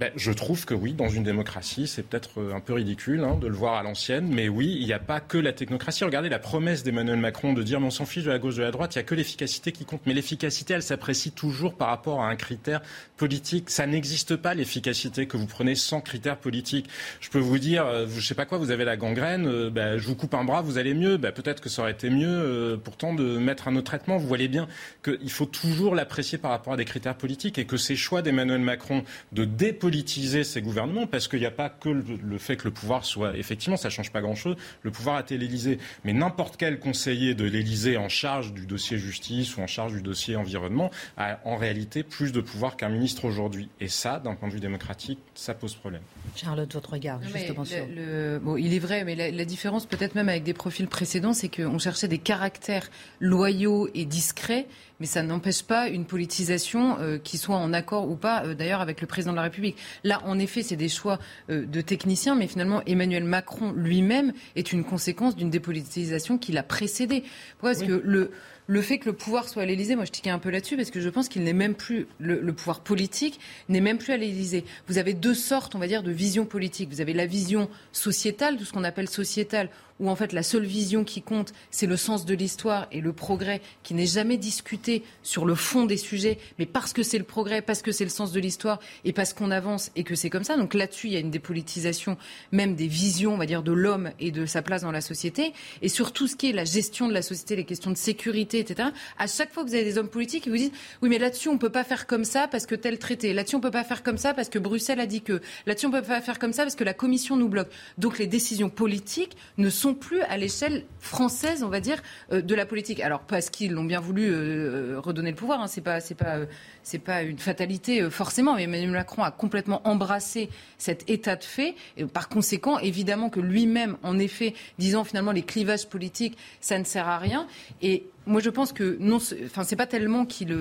[0.01, 3.39] ben, je trouve que oui, dans une démocratie, c'est peut-être euh, un peu ridicule hein,
[3.41, 6.03] de le voir à l'ancienne, mais oui, il n'y a pas que la technocratie.
[6.03, 8.63] Regardez la promesse d'Emmanuel Macron de dire mais on s'en fiche de la gauche de
[8.63, 10.01] la droite, il n'y a que l'efficacité qui compte.
[10.05, 12.83] Mais l'efficacité, elle s'apprécie toujours par rapport à un critère
[13.17, 13.71] politique.
[13.71, 16.89] Ça n'existe pas l'efficacité que vous prenez sans critère politique.
[17.21, 19.97] Je peux vous dire, euh, je sais pas quoi, vous avez la gangrène, euh, ben,
[19.97, 21.19] je vous coupe un bras, vous allez mieux.
[21.19, 24.17] Ben, peut-être que ça aurait été mieux pourtant de mettre un autre traitement.
[24.17, 24.67] Vous voyez bien
[25.05, 28.61] qu'il faut toujours l'apprécier par rapport à des critères politiques et que ces choix d'Emmanuel
[28.61, 32.65] Macron de déposer politiser ces gouvernements parce qu'il n'y a pas que le, fait que
[32.65, 36.15] le pouvoir soit effectivement ça change pas grand chose le pouvoir a été l'Élysée mais
[36.15, 40.37] n'importe quel conseiller de l'Élysée en charge du dossier justice ou en charge du dossier
[40.37, 44.55] environnement a en réalité plus de pouvoir qu'un ministre aujourd'hui et ça d'un point de
[44.55, 46.01] vue démocratique ça pose problème.
[46.35, 50.15] Charlotte votre regard justement sur le, bon, il est vrai mais la, la différence peut-être
[50.15, 52.89] même avec des profils précédents c'est qu'on cherchait des caractères
[53.21, 54.67] loyaux et discrets
[55.01, 58.81] mais ça n'empêche pas une politisation euh, qui soit en accord ou pas, euh, d'ailleurs,
[58.81, 59.77] avec le président de la République.
[60.05, 61.19] Là, en effet, c'est des choix
[61.51, 66.63] euh, de techniciens, mais finalement, Emmanuel Macron lui-même est une conséquence d'une dépolitisation qui l'a
[66.63, 67.25] précédé.
[67.59, 68.31] Pourquoi Parce que le
[68.67, 70.91] le fait que le pouvoir soit à l'Élysée, moi je tiquais un peu là-dessus parce
[70.91, 74.17] que je pense qu'il n'est même plus le, le, pouvoir politique n'est même plus à
[74.17, 74.65] l'Élysée.
[74.89, 76.89] Vous avez deux sortes, on va dire, de vision politique.
[76.91, 79.69] Vous avez la vision sociétale, tout ce qu'on appelle sociétale,
[80.01, 83.13] où en fait la seule vision qui compte, c'est le sens de l'histoire et le
[83.13, 87.25] progrès qui n'est jamais discuté sur le fond des sujets, mais parce que c'est le
[87.25, 90.31] progrès, parce que c'est le sens de l'histoire et parce qu'on avance et que c'est
[90.31, 90.57] comme ça.
[90.57, 92.17] Donc là-dessus, il y a une dépolitisation
[92.53, 95.53] même des visions, on va dire, de l'homme et de sa place dans la société.
[95.83, 98.59] Et sur tout ce qui est la gestion de la société, les questions de sécurité,
[98.59, 101.19] etc., à chaque fois que vous avez des hommes politiques qui vous disent oui, mais
[101.19, 103.33] là-dessus, on peut pas faire comme ça parce que tel traité.
[103.33, 105.41] Là-dessus, on peut pas faire comme ça parce que Bruxelles a dit que.
[105.67, 107.71] Là-dessus, on peut pas faire comme ça parce que la Commission nous bloque.
[107.99, 112.41] Donc les décisions politiques ne sont sont plus à l'échelle française, on va dire, euh,
[112.41, 113.01] de la politique.
[113.01, 116.39] Alors parce qu'ils l'ont bien voulu euh, redonner le pouvoir, hein, c'est pas c'est pas
[116.39, 116.47] euh,
[116.83, 121.75] c'est pas une fatalité forcément, mais Emmanuel Macron a complètement embrassé cet état de fait.
[121.99, 126.85] Et par conséquent, évidemment que lui-même, en effet, disant finalement les clivages politiques, ça ne
[126.85, 127.47] sert à rien.
[127.83, 130.57] Et moi, je pense que non, enfin, c'est pas tellement qu'il,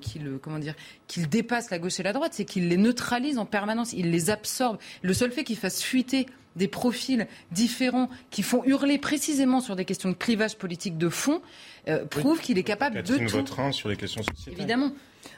[0.00, 0.74] qu'il, comment dire,
[1.08, 4.30] qu'il dépasse la gauche et la droite, c'est qu'il les neutralise en permanence, il les
[4.30, 4.78] absorbe.
[5.02, 6.26] Le seul fait qu'il fasse fuiter
[6.58, 11.40] des profils différents qui font hurler précisément sur des questions de clivage politique de fond,
[11.88, 13.72] euh, prouve qu'il est capable de tout.
[13.72, 14.54] Sur les questions sociétales.
[14.58, 14.92] Évidemment.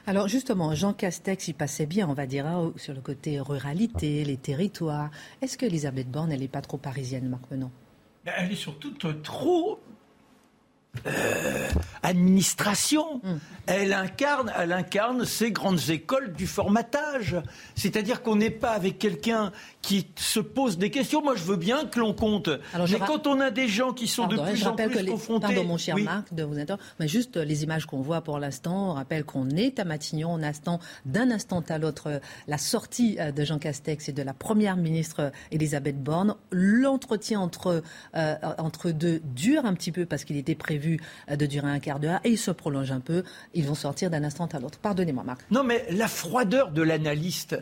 [0.07, 4.23] Alors justement, Jean Castex, il passait bien, on va dire, hein, sur le côté ruralité,
[4.23, 5.11] les territoires.
[5.41, 7.71] Est-ce que Elisabeth Borne, elle n'est pas trop parisienne, Marc Menon?
[8.25, 9.79] Ben, Elle est surtout trop
[11.07, 11.69] euh,
[12.03, 13.21] administration.
[13.23, 13.37] Hmm.
[13.67, 17.37] Elle incarne, elle incarne ces grandes écoles du formatage.
[17.75, 19.51] C'est-à-dire qu'on n'est pas avec quelqu'un
[19.81, 21.21] qui se pose des questions.
[21.21, 22.49] Moi, je veux bien que l'on compte.
[22.75, 25.47] mais quand on a des gens qui sont de plus en plus confrontés...
[25.47, 26.83] Pardon, mon cher Marc, de vous interrompre.
[26.99, 30.43] Mais juste les images qu'on voit pour l'instant, on rappelle qu'on est à Matignon, on
[30.43, 34.75] attend d'un instant à l'autre la sortie euh, de Jean Castex et de la Première
[34.75, 36.35] ministre Elisabeth Borne.
[36.51, 37.83] L'entretien entre,
[38.15, 40.80] euh, entre deux dure un petit peu parce qu'il était prévu
[41.29, 43.23] euh, de durer un quart d'heure et il se prolonge un peu.
[43.53, 44.79] Ils vont sortir d'un instant à l'autre.
[44.79, 45.41] Pardonnez-moi, Marc.
[45.51, 47.57] Non, mais la froideur de l'analyste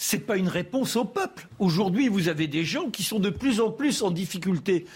[0.00, 1.48] c'est pas une réponse au peuple.
[1.58, 4.86] Aujourd'hui, vous avez des gens qui sont de plus en plus en difficulté.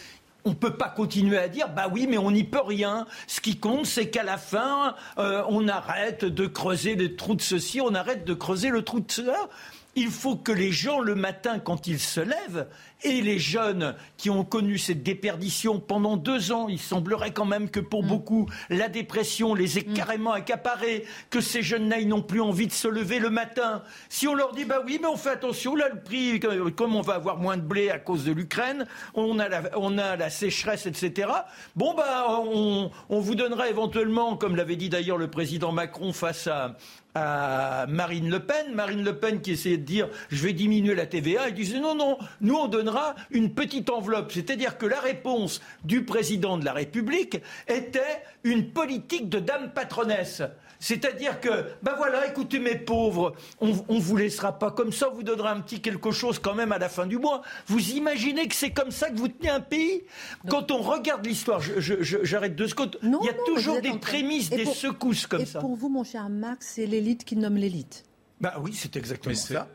[0.44, 3.06] On ne peut pas continuer à dire bah oui, mais on n'y peut rien.
[3.26, 7.42] Ce qui compte, c'est qu'à la fin, euh, on arrête de creuser le trou de
[7.42, 9.48] ceci, on arrête de creuser le trou de cela.
[9.96, 12.68] Il faut que les gens, le matin, quand ils se lèvent,
[13.04, 17.70] et les jeunes qui ont connu cette déperdition pendant deux ans, il semblerait quand même
[17.70, 18.08] que pour mm.
[18.08, 19.94] beaucoup, la dépression les ait mm.
[19.94, 23.82] carrément accaparés, que ces jeunes n'aient non plus envie de se lever le matin.
[24.08, 26.40] Si on leur dit, bah oui, mais on fait attention, là, le prix,
[26.76, 29.98] comme on va avoir moins de blé à cause de l'Ukraine, on, a la, on
[29.98, 31.28] a la sécheresse, etc.
[31.76, 36.46] Bon, bah, on, on vous donnera éventuellement, comme l'avait dit d'ailleurs le président Macron face
[36.46, 36.76] à,
[37.14, 38.74] à Marine Le Pen.
[38.74, 41.94] Marine Le Pen qui essayait de dire je vais diminuer la TVA, elle disait non,
[41.94, 42.91] non, nous on donnera
[43.31, 44.33] une petite enveloppe.
[44.33, 50.42] C'est-à-dire que la réponse du président de la République était une politique de dame patronesse.
[50.78, 55.14] C'est-à-dire que, ben voilà, écoutez mes pauvres, on ne vous laissera pas comme ça, on
[55.14, 57.42] vous donnera un petit quelque chose quand même à la fin du mois.
[57.68, 60.02] Vous imaginez que c'est comme ça que vous tenez un pays?
[60.48, 65.28] Quand on regarde l'histoire, j'arrête deux secondes, il y a toujours des prémices, des secousses
[65.28, 65.61] comme ça.
[65.61, 68.05] Et pour vous, mon cher Max, c'est l'élite qui nomme l'élite.
[68.40, 69.68] Ben oui, c'est exactement ça.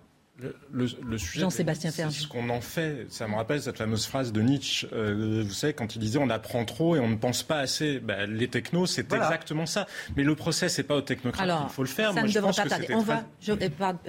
[0.71, 3.07] Le, sujet, Jean-Sébastien c'est ce qu'on en fait.
[3.09, 6.29] Ça me rappelle cette fameuse phrase de Nietzsche, euh, vous savez, quand il disait on
[6.29, 7.99] apprend trop et on ne pense pas assez.
[7.99, 9.87] Ben, les technos, c'est exactement ça.
[10.15, 12.13] Mais le procès, c'est pas aux technocrates il faut le faire.
[12.13, 12.87] Ça ne devrait pas tarder.
[12.93, 13.53] On va, je,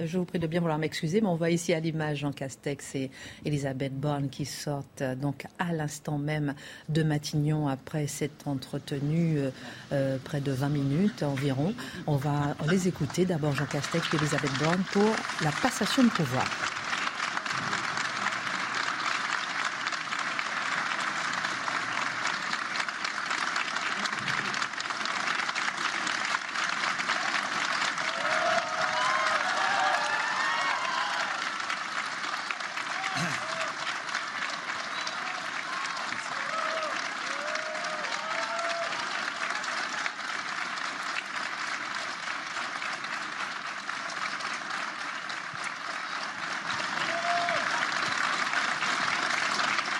[0.05, 2.95] je, vous prie de bien vouloir m'excuser, mais on voit ici à l'image Jean Castex
[2.95, 3.11] et
[3.45, 6.53] Elisabeth Borne qui sortent euh, donc à l'instant même
[6.89, 9.51] de Matignon après s'être entretenus euh,
[9.93, 11.73] euh, près de 20 minutes environ.
[12.07, 13.25] On va les écouter.
[13.25, 15.09] D'abord Jean Castex et Elisabeth Borne pour
[15.43, 16.69] la passation de pouvoir.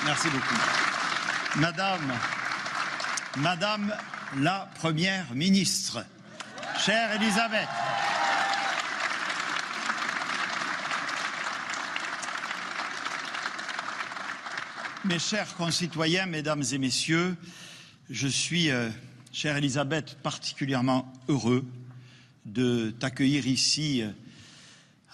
[0.10, 0.56] Merci beaucoup.
[1.58, 2.12] Madame,
[3.42, 3.96] Madame
[4.40, 6.06] la Première ministre,
[6.78, 7.70] chère Elisabeth,
[15.06, 17.38] mes chers concitoyens, mesdames et messieurs,
[18.10, 18.90] je suis, euh,
[19.32, 21.66] chère Elisabeth, particulièrement heureux
[22.46, 24.12] de t'accueillir ici euh,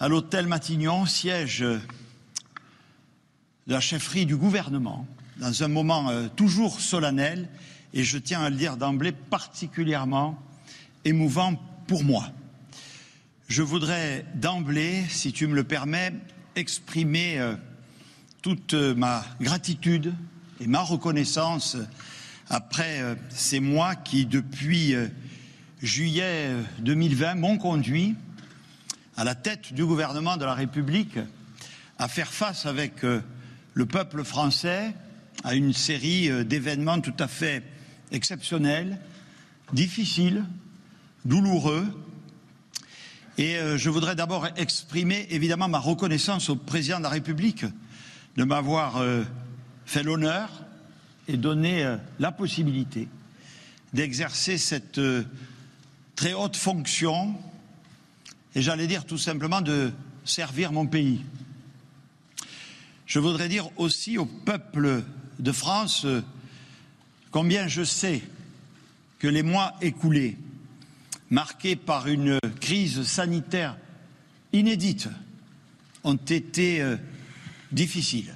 [0.00, 1.80] à l'hôtel Matignon, siège de
[3.68, 7.48] la chefferie du gouvernement, dans un moment euh, toujours solennel,
[7.96, 10.38] et je tiens à le dire d'emblée, particulièrement
[11.06, 11.54] émouvant
[11.86, 12.28] pour moi.
[13.48, 16.12] Je voudrais d'emblée, si tu me le permets,
[16.56, 17.56] exprimer euh,
[18.42, 20.12] toute ma gratitude
[20.60, 21.78] et ma reconnaissance
[22.50, 25.08] après euh, ces mois qui, depuis euh,
[25.82, 28.14] juillet 2020, m'ont conduit
[29.16, 31.18] à la tête du gouvernement de la République
[31.98, 33.22] à faire face avec euh,
[33.72, 34.92] le peuple français
[35.44, 37.62] à une série euh, d'événements tout à fait
[38.10, 38.98] exceptionnels,
[39.72, 40.44] difficiles,
[41.24, 41.86] douloureux.
[43.38, 47.64] Et euh, je voudrais d'abord exprimer évidemment ma reconnaissance au président de la République
[48.36, 49.24] de m'avoir euh,
[49.84, 50.48] fait l'honneur
[51.28, 53.08] et donné euh, la possibilité
[53.92, 55.00] d'exercer cette
[56.16, 57.34] très haute fonction
[58.54, 59.90] et j'allais dire tout simplement de
[60.24, 61.22] servir mon pays.
[63.06, 65.04] Je voudrais dire aussi au peuple
[65.38, 66.06] de France
[67.30, 68.22] combien je sais
[69.18, 70.36] que les mois écoulés,
[71.30, 73.76] marqués par une crise sanitaire
[74.52, 75.08] inédite,
[76.04, 76.96] ont été euh,
[77.72, 78.34] difficiles.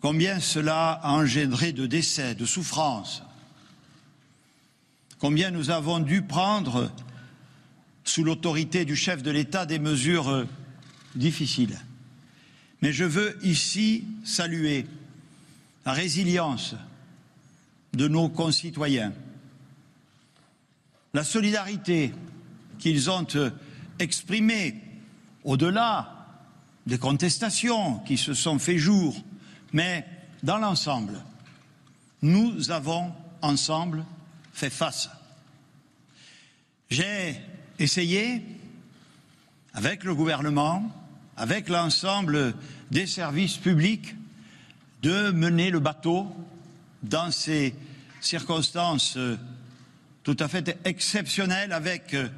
[0.00, 3.22] Combien cela a engendré de décès, de souffrances.
[5.18, 6.90] Combien nous avons dû prendre,
[8.04, 10.46] sous l'autorité du chef de l'État, des mesures euh,
[11.14, 11.78] difficiles.
[12.82, 14.86] Mais je veux ici saluer
[15.84, 16.74] la résilience
[17.92, 19.12] de nos concitoyens,
[21.12, 22.14] la solidarité
[22.78, 23.50] qu'ils ont euh,
[23.98, 24.76] exprimée
[25.44, 26.16] au-delà
[26.86, 29.14] des contestations qui se sont fait jour,
[29.72, 30.06] mais
[30.42, 31.20] dans l'ensemble,
[32.22, 34.04] nous avons ensemble
[34.52, 35.10] fait face.
[36.90, 37.40] J'ai
[37.78, 38.42] essayé,
[39.74, 40.90] avec le gouvernement,
[41.36, 42.54] avec l'ensemble
[42.90, 44.14] des services publics,
[45.02, 46.26] de mener le bateau
[47.02, 47.74] dans ces
[48.20, 49.36] circonstances euh,
[50.22, 52.28] tout à fait exceptionnelles avec, euh,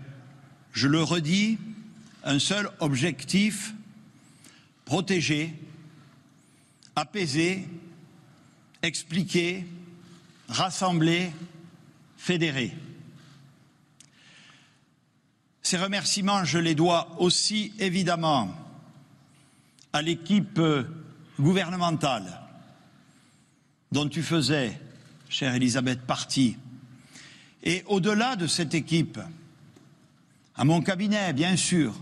[0.73, 1.59] je le redis,
[2.25, 3.75] un seul objectif,
[4.85, 5.53] protéger,
[6.95, 7.69] apaiser,
[8.83, 9.67] expliquer,
[10.49, 11.31] rassembler,
[12.17, 12.73] fédérer.
[15.63, 18.55] Ces remerciements, je les dois aussi évidemment
[19.93, 20.85] à l'équipe euh,
[21.39, 22.42] gouvernementale
[23.93, 24.81] dont tu faisais,
[25.29, 26.57] chère Elisabeth, partie.
[27.63, 29.21] Et au-delà de cette équipe,
[30.57, 31.95] à mon cabinet, bien sûr,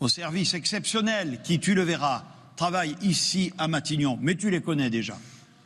[0.00, 2.24] au service exceptionnel qui, tu le verras,
[2.56, 5.18] travaille ici à Matignon, mais tu les connais déjà,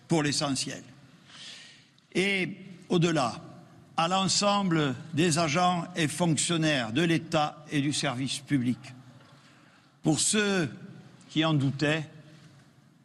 [0.09, 0.83] pour l'essentiel.
[2.15, 2.57] Et
[2.89, 3.41] au-delà,
[3.99, 8.79] à l'ensemble des agents et fonctionnaires de l'État et du service public.
[10.03, 10.71] Pour ceux
[11.29, 12.09] qui en doutaient,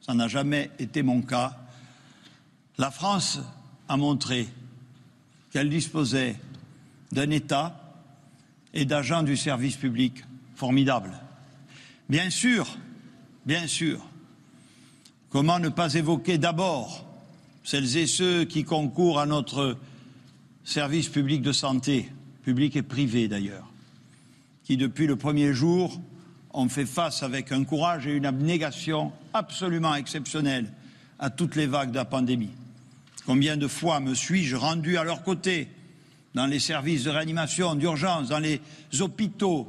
[0.05, 1.57] ça n'a jamais été mon cas,
[2.77, 3.39] la France
[3.87, 4.47] a montré
[5.51, 6.35] qu'elle disposait
[7.11, 7.79] d'un État
[8.73, 10.23] et d'agents du service public
[10.55, 11.13] formidables.
[12.09, 12.77] Bien sûr,
[13.45, 14.03] bien sûr,
[15.29, 17.05] comment ne pas évoquer d'abord
[17.63, 19.77] celles et ceux qui concourent à notre
[20.63, 22.09] service public de santé,
[22.43, 23.67] public et privé d'ailleurs,
[24.63, 26.01] qui depuis le premier jour
[26.53, 30.71] ont fait face avec un courage et une abnégation absolument exceptionnels
[31.19, 32.51] à toutes les vagues de la pandémie.
[33.25, 35.69] Combien de fois me suis-je rendu à leur côté
[36.33, 38.59] dans les services de réanimation, d'urgence, dans les
[38.99, 39.67] hôpitaux,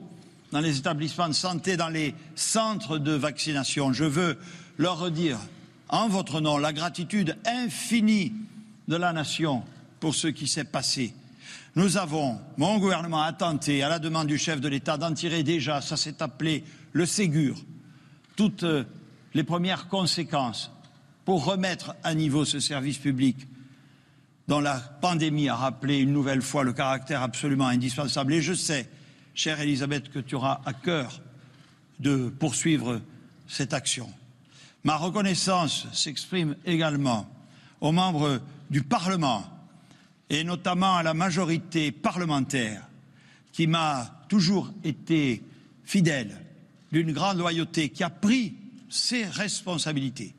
[0.50, 3.92] dans les établissements de santé, dans les centres de vaccination?
[3.92, 4.38] Je veux
[4.76, 5.38] leur redire,
[5.88, 8.32] en votre nom, la gratitude infinie
[8.88, 9.62] de la nation
[10.00, 11.14] pour ce qui s'est passé.
[11.76, 15.44] Nous avons, mon gouvernement a tenté, à la demande du chef de l'État, d'en tirer
[15.44, 17.56] déjà, ça s'est appelé le Ségur,
[18.34, 18.64] toutes
[19.32, 20.73] les premières conséquences
[21.24, 23.36] pour remettre à niveau ce service public
[24.48, 28.34] dont la pandémie a rappelé une nouvelle fois le caractère absolument indispensable.
[28.34, 28.88] Et je sais,
[29.34, 31.20] chère Elisabeth, que tu auras à cœur
[32.00, 33.00] de poursuivre
[33.48, 34.10] cette action.
[34.84, 37.26] Ma reconnaissance s'exprime également
[37.80, 39.44] aux membres du Parlement
[40.28, 42.82] et notamment à la majorité parlementaire
[43.52, 45.42] qui m'a toujours été
[45.84, 46.36] fidèle,
[46.92, 48.54] d'une grande loyauté, qui a pris
[48.88, 50.34] ses responsabilités.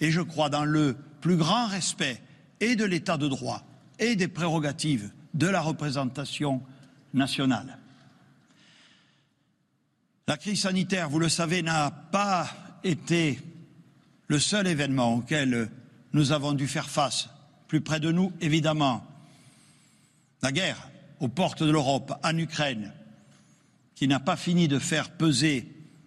[0.00, 2.22] Et je crois dans le plus grand respect
[2.60, 3.62] et de l'état de droit
[3.98, 6.62] et des prérogatives de la représentation
[7.14, 7.78] nationale.
[10.26, 12.48] La crise sanitaire, vous le savez, n'a pas
[12.84, 13.40] été
[14.26, 15.70] le seul événement auquel
[16.12, 17.30] nous avons dû faire face.
[17.66, 19.04] Plus près de nous, évidemment,
[20.42, 20.88] la guerre
[21.20, 22.92] aux portes de l'Europe, en Ukraine,
[23.94, 25.66] qui n'a pas fini de faire peser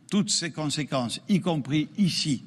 [0.09, 2.43] toutes ses conséquences, y compris ici,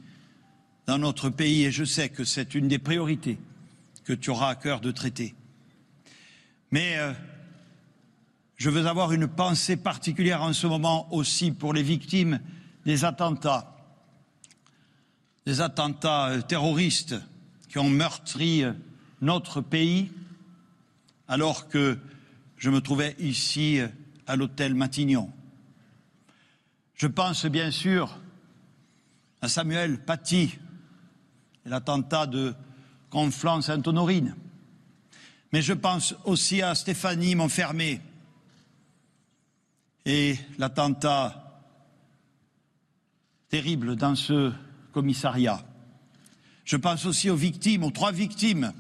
[0.87, 3.39] dans notre pays, et je sais que c'est une des priorités
[4.05, 5.35] que tu auras à cœur de traiter.
[6.71, 7.13] Mais euh,
[8.57, 12.41] je veux avoir une pensée particulière en ce moment aussi pour les victimes
[12.85, 13.77] des attentats,
[15.47, 17.17] des attentats euh, terroristes
[17.69, 18.73] qui ont meurtri euh,
[19.23, 20.11] notre pays,
[21.29, 21.99] alors que
[22.59, 23.81] je me trouvais ici
[24.27, 25.31] à l'hôtel Matignon.
[26.95, 28.19] Je pense bien sûr
[29.41, 30.59] à Samuel Paty,
[31.65, 32.55] l'attentat de
[33.11, 34.35] Conflans-Sainte-Honorine.
[35.53, 38.01] Mais je pense aussi à Stéphanie Montfermé
[40.05, 41.63] et l'attentat
[43.49, 44.53] terrible dans ce
[44.93, 45.65] commissariat.
[46.65, 48.73] Je pense aussi aux victimes, aux trois victimes,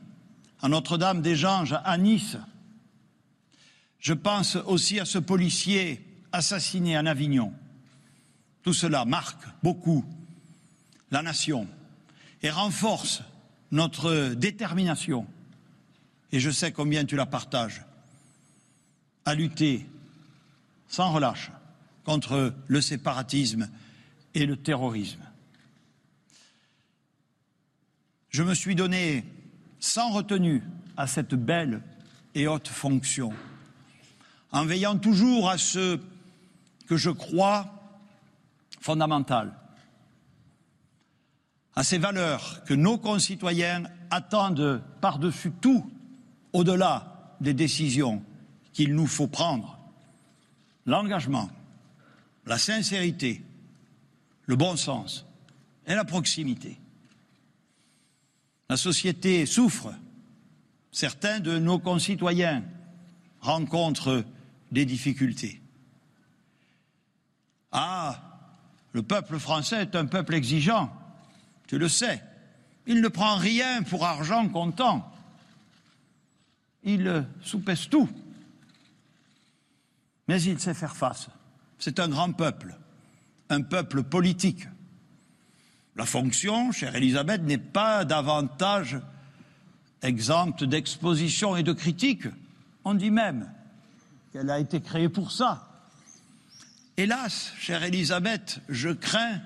[0.60, 2.36] à Notre-Dame-des-Anges, à Nice.
[3.98, 7.52] Je pense aussi à ce policier assassiné en Avignon.
[8.62, 10.04] Tout cela marque beaucoup
[11.10, 11.68] la nation
[12.44, 13.22] et renforce
[13.70, 15.26] notre détermination,
[16.30, 17.82] et je sais combien tu la partages,
[19.24, 19.86] à lutter
[20.86, 21.50] sans relâche
[22.04, 23.70] contre le séparatisme
[24.34, 25.22] et le terrorisme.
[28.28, 29.24] Je me suis donné
[29.80, 30.62] sans retenue
[30.98, 31.80] à cette belle
[32.34, 33.32] et haute fonction,
[34.52, 35.98] en veillant toujours à ce
[36.86, 37.72] que je crois
[38.82, 39.54] fondamental,
[41.76, 45.90] à ces valeurs que nos concitoyens attendent par-dessus tout,
[46.52, 48.22] au-delà des décisions
[48.72, 49.78] qu'il nous faut prendre.
[50.86, 51.50] L'engagement,
[52.46, 53.42] la sincérité,
[54.46, 55.26] le bon sens
[55.86, 56.78] et la proximité.
[58.68, 59.92] La société souffre.
[60.92, 62.62] Certains de nos concitoyens
[63.40, 64.24] rencontrent
[64.70, 65.60] des difficultés.
[67.72, 68.20] Ah,
[68.92, 70.92] le peuple français est un peuple exigeant
[71.66, 72.22] tu le sais.
[72.86, 75.10] Il ne prend rien pour argent comptant.
[76.82, 78.08] Il soupèse tout.
[80.28, 81.28] Mais il sait faire face.
[81.78, 82.74] C'est un grand peuple,
[83.50, 84.66] un peuple politique.
[85.96, 88.98] La fonction, chère Elisabeth, n'est pas davantage
[90.02, 92.26] exempte d'exposition et de critique.
[92.84, 93.50] On dit même
[94.32, 95.70] qu'elle a été créée pour ça.
[96.96, 99.40] Hélas, chère Elisabeth, je crains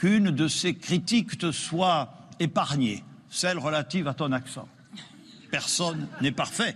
[0.00, 4.66] qu'une de ces critiques te soit épargnée, celle relative à ton accent.
[5.50, 6.74] Personne n'est parfait.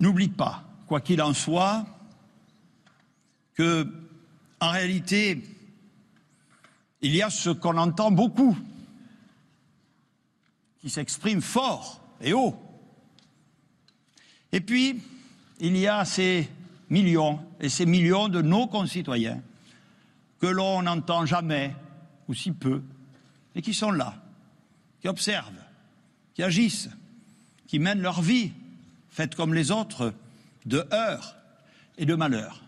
[0.00, 1.86] N'oublie pas, quoi qu'il en soit,
[3.54, 3.86] que,
[4.60, 5.44] en réalité,
[7.00, 8.58] il y a ce qu'on entend beaucoup,
[10.80, 12.60] qui s'exprime fort et haut.
[14.50, 15.00] Et puis,
[15.60, 16.48] il y a ces
[16.90, 19.42] millions et ces millions de nos concitoyens
[20.40, 21.74] que l'on n'entend jamais,
[22.28, 22.82] ou si peu,
[23.54, 24.22] et qui sont là,
[25.00, 25.52] qui observent,
[26.34, 26.90] qui agissent,
[27.66, 28.52] qui mènent leur vie,
[29.10, 30.14] faite comme les autres,
[30.66, 31.36] de heurts
[31.96, 32.62] et de malheurs.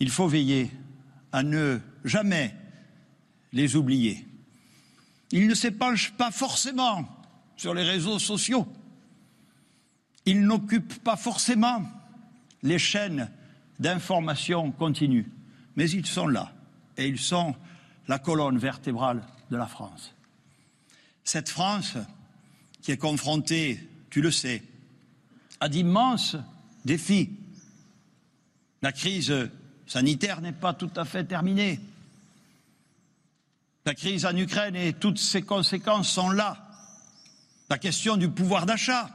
[0.00, 0.70] Il faut veiller
[1.32, 2.54] à ne jamais
[3.52, 4.26] les oublier.
[5.32, 7.06] Ils ne s'épanchent pas forcément
[7.56, 8.66] sur les réseaux sociaux.
[10.24, 11.82] Ils n'occupent pas forcément
[12.62, 13.30] les chaînes
[13.78, 15.30] d'information continues.
[15.76, 16.52] Mais ils sont là
[16.96, 17.54] et ils sont
[18.08, 20.14] la colonne vertébrale de la France.
[21.24, 21.96] Cette France
[22.82, 23.80] qui est confrontée,
[24.10, 24.62] tu le sais,
[25.60, 26.36] à d'immenses
[26.84, 27.30] défis.
[28.82, 29.34] La crise
[29.86, 31.80] sanitaire n'est pas tout à fait terminée.
[33.84, 36.68] La crise en Ukraine et toutes ses conséquences sont là.
[37.70, 39.10] La question du pouvoir d'achat,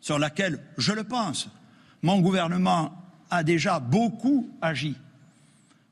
[0.00, 1.48] sur laquelle, je le pense,
[2.06, 2.92] mon gouvernement
[3.30, 4.94] a déjà beaucoup agi,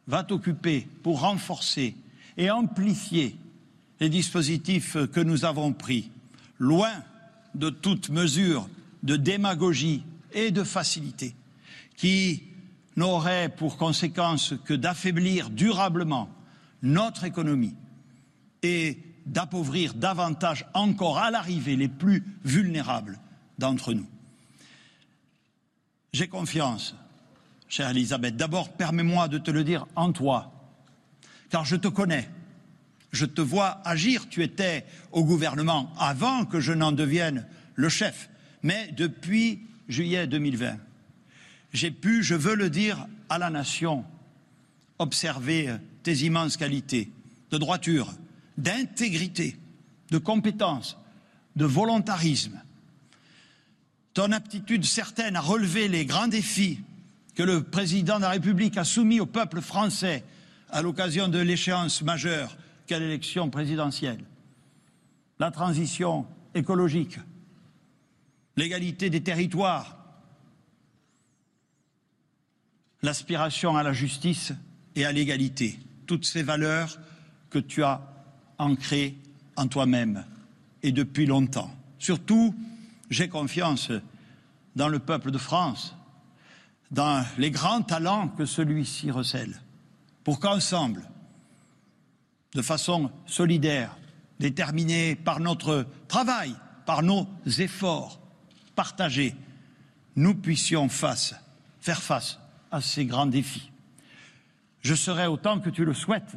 [0.07, 1.97] va t'occuper pour renforcer
[2.37, 3.37] et amplifier
[3.99, 6.13] les dispositifs que nous avons pris,
[6.61, 6.93] loin
[7.57, 8.69] de toute mesure
[9.03, 11.35] de démagogie et de facilité,
[11.97, 12.45] qui
[12.95, 16.29] n'aurait pour conséquence que d'affaiblir durablement
[16.85, 17.75] notre économie
[18.63, 23.19] et d'appauvrir davantage encore à l'arrivée les plus vulnérables
[23.59, 24.07] d'entre nous.
[26.15, 26.95] J'ai confiance,
[27.69, 28.37] chère Elisabeth.
[28.37, 30.53] D'abord, permets-moi de te le dire en toi,
[31.51, 32.31] car je te connais.
[33.11, 34.29] Je te vois agir.
[34.29, 38.31] Tu étais au gouvernement avant que je n'en devienne le chef.
[38.63, 40.77] Mais depuis juillet 2020,
[41.73, 44.05] j'ai pu, je veux le dire à la nation,
[45.01, 47.11] observer tes immenses qualités
[47.51, 48.15] de droiture,
[48.57, 49.59] d'intégrité,
[50.13, 50.97] de compétence,
[51.57, 52.63] de volontarisme,
[54.15, 56.81] ton aptitude certaine à relever les grands défis
[57.35, 60.25] que le président de la République a soumis au peuple français
[60.71, 62.57] à l'occasion de l'échéance majeure
[62.87, 64.25] qu'est l'élection présidentielle.
[65.41, 67.19] La transition écologique,
[68.57, 69.99] l'égalité des territoires,
[73.03, 74.53] l'aspiration à la justice
[74.95, 76.99] et à l'égalité, toutes ces valeurs
[77.51, 78.01] que tu as
[78.59, 79.17] ancrées
[79.57, 80.25] en toi-même
[80.85, 81.75] et depuis longtemps.
[81.99, 82.55] Surtout,
[83.15, 83.93] j'ai confiance
[84.75, 85.95] dans le peuple de France,
[86.91, 89.61] dans les grands talents que celui-ci recèle,
[90.25, 91.09] pour qu'ensemble,
[92.55, 93.97] de façon solidaire,
[94.41, 96.55] déterminée par notre travail,
[96.87, 98.21] par nos efforts
[98.75, 99.37] partagés,
[100.17, 102.39] nous puissions faire face
[102.73, 103.71] à ces grands défis.
[104.81, 106.37] Je serai autant que tu le souhaites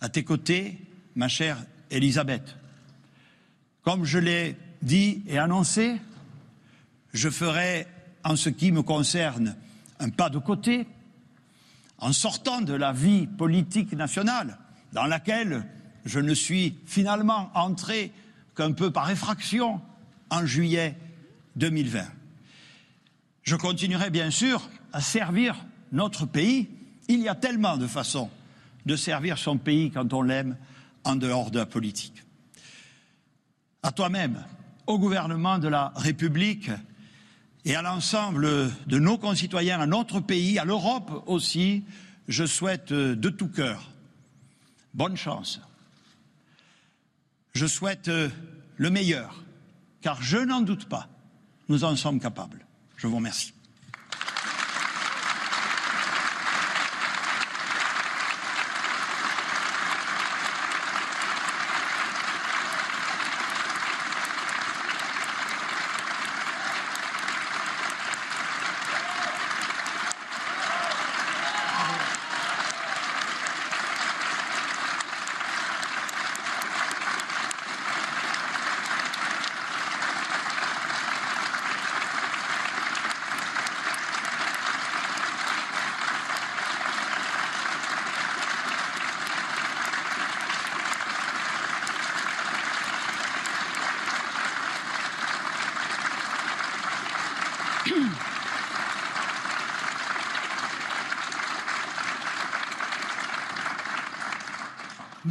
[0.00, 0.80] à tes côtés,
[1.14, 1.58] ma chère
[1.90, 2.56] Elisabeth.
[3.82, 6.00] Comme je l'ai dit et annoncé,
[7.12, 7.86] je ferai,
[8.22, 9.56] en ce qui me concerne,
[9.98, 10.86] un pas de côté,
[11.98, 14.58] en sortant de la vie politique nationale,
[14.92, 15.66] dans laquelle
[16.04, 18.12] je ne suis finalement entré
[18.54, 19.80] qu'un peu par effraction
[20.30, 20.96] en juillet
[21.56, 22.04] 2020.
[23.42, 25.56] Je continuerai bien sûr à servir
[25.92, 26.68] notre pays.
[27.08, 28.30] Il y a tellement de façons
[28.86, 30.56] de servir son pays quand on l'aime
[31.04, 32.22] en dehors de la politique.
[33.82, 34.44] À toi-même,
[34.86, 36.70] au gouvernement de la République
[37.64, 41.84] et à l'ensemble de nos concitoyens, à notre pays, à l'Europe aussi,
[42.28, 43.90] je souhaite de tout cœur
[44.94, 45.60] bonne chance.
[47.52, 48.10] Je souhaite
[48.76, 49.42] le meilleur,
[50.00, 51.08] car je n'en doute pas,
[51.68, 52.64] nous en sommes capables.
[52.96, 53.53] Je vous remercie.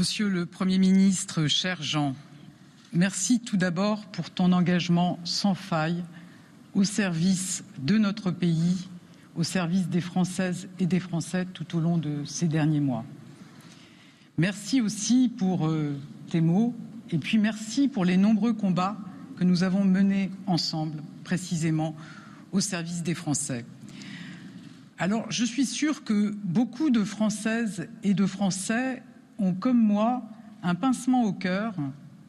[0.04, 2.14] Monsieur le Premier ministre, cher Jean,
[2.92, 6.04] merci tout d'abord pour ton engagement sans faille
[6.74, 8.90] au service de notre pays,
[9.38, 13.06] au service des Françaises et des Français tout au long de ces derniers mois.
[14.38, 15.96] Merci aussi pour euh,
[16.30, 16.76] tes mots
[17.10, 18.98] et puis merci pour les nombreux combats
[19.38, 21.96] que nous avons menés ensemble, précisément
[22.52, 23.66] au service des Français.
[25.00, 29.02] Alors, je suis sûre que beaucoup de Françaises et de Français
[29.52, 30.24] comme moi,
[30.64, 31.74] un pincement au cœur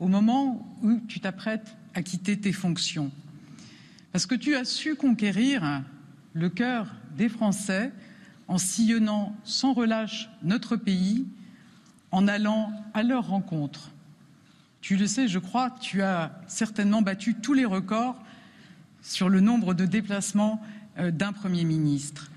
[0.00, 3.12] au moment où tu t'apprêtes à quitter tes fonctions.
[4.10, 5.82] Parce que tu as su conquérir
[6.32, 7.92] le cœur des Français
[8.48, 11.26] en sillonnant sans relâche notre pays,
[12.10, 13.90] en allant à leur rencontre.
[14.80, 18.20] Tu le sais, je crois, tu as certainement battu tous les records
[19.02, 20.60] sur le nombre de déplacements
[20.98, 22.30] euh, d'un Premier ministre.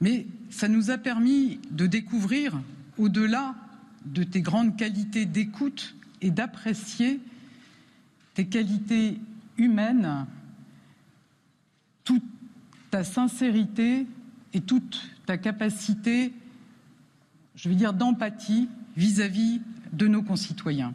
[0.00, 2.60] Mais ça nous a permis de découvrir,
[2.98, 3.54] au-delà
[4.06, 7.20] de tes grandes qualités d'écoute et d'apprécier
[8.34, 9.18] tes qualités
[9.58, 10.26] humaines,
[12.04, 12.24] toute
[12.90, 14.06] ta sincérité
[14.52, 16.32] et toute ta capacité,
[17.56, 19.60] je veux dire, d'empathie vis-à-vis
[19.92, 20.94] de nos concitoyens.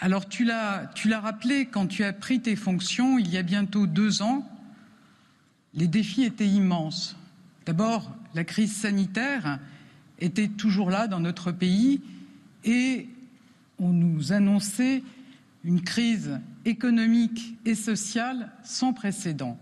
[0.00, 0.90] Alors tu l'as
[1.20, 4.48] rappelé quand tu as pris tes fonctions il y a bientôt deux ans,
[5.74, 7.16] les défis étaient immenses.
[7.66, 9.58] D'abord, la crise sanitaire
[10.18, 12.00] était toujours là dans notre pays
[12.64, 13.08] et
[13.78, 15.02] on nous annonçait
[15.64, 19.58] une crise économique et sociale sans précédent.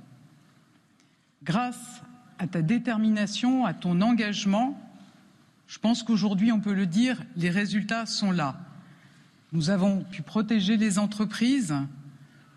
[1.42, 2.02] Grâce
[2.38, 4.80] à ta détermination, à ton engagement,
[5.66, 8.58] je pense qu'aujourd'hui, on peut le dire, les résultats sont là.
[9.52, 11.74] Nous avons pu protéger les entreprises.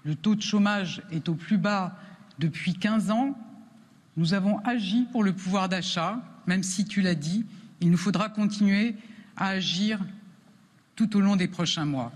[0.04, 1.98] Le taux de chômage est au plus bas
[2.40, 3.38] depuis 15 ans.
[4.18, 7.46] Nous avons agi pour le pouvoir d'achat, même si tu l'as dit,
[7.82, 8.96] il nous faudra continuer
[9.38, 10.00] à agir
[10.96, 12.12] tout au long des prochains mois.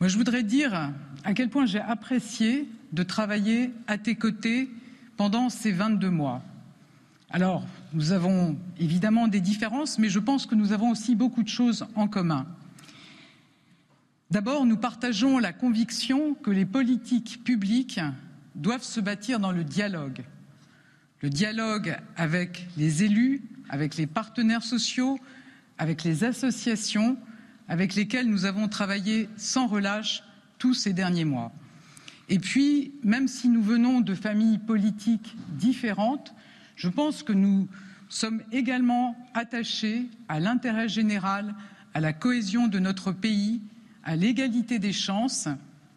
[0.00, 0.90] Moi, je voudrais dire
[1.24, 4.68] à quel point j'ai apprécié de travailler à tes côtés
[5.16, 6.42] pendant ces 22 mois.
[7.30, 11.48] Alors, nous avons évidemment des différences, mais je pense que nous avons aussi beaucoup de
[11.48, 12.46] choses en commun.
[14.30, 18.00] D'abord, nous partageons la conviction que les politiques publiques
[18.54, 20.24] doivent se bâtir dans le dialogue.
[21.20, 23.42] Le dialogue avec les élus,
[23.72, 25.18] avec les partenaires sociaux,
[25.78, 27.16] avec les associations
[27.68, 30.22] avec lesquelles nous avons travaillé sans relâche
[30.58, 31.52] tous ces derniers mois.
[32.28, 36.34] Et puis, même si nous venons de familles politiques différentes,
[36.76, 37.68] je pense que nous
[38.10, 41.54] sommes également attachés à l'intérêt général,
[41.94, 43.62] à la cohésion de notre pays,
[44.04, 45.48] à l'égalité des chances.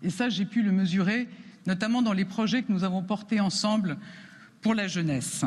[0.01, 1.27] Et ça, j'ai pu le mesurer,
[1.67, 3.97] notamment dans les projets que nous avons portés ensemble
[4.61, 5.43] pour la jeunesse.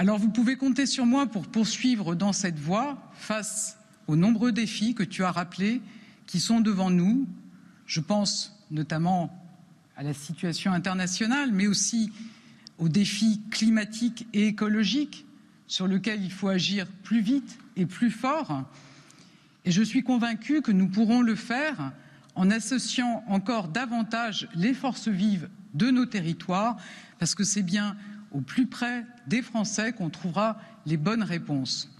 [0.00, 3.76] Alors, vous pouvez compter sur moi pour poursuivre dans cette voie face
[4.06, 5.82] aux nombreux défis que tu as rappelés
[6.24, 7.26] qui sont devant nous.
[7.84, 9.36] Je pense notamment
[9.96, 12.12] à la situation internationale, mais aussi
[12.78, 15.26] aux défis climatiques et écologiques
[15.66, 18.62] sur lesquels il faut agir plus vite et plus fort.
[19.64, 21.90] Et je suis convaincue que nous pourrons le faire
[22.36, 26.76] en associant encore davantage les forces vives de nos territoires,
[27.18, 27.96] parce que c'est bien
[28.32, 31.90] au plus près des Français qu'on trouvera les bonnes réponses.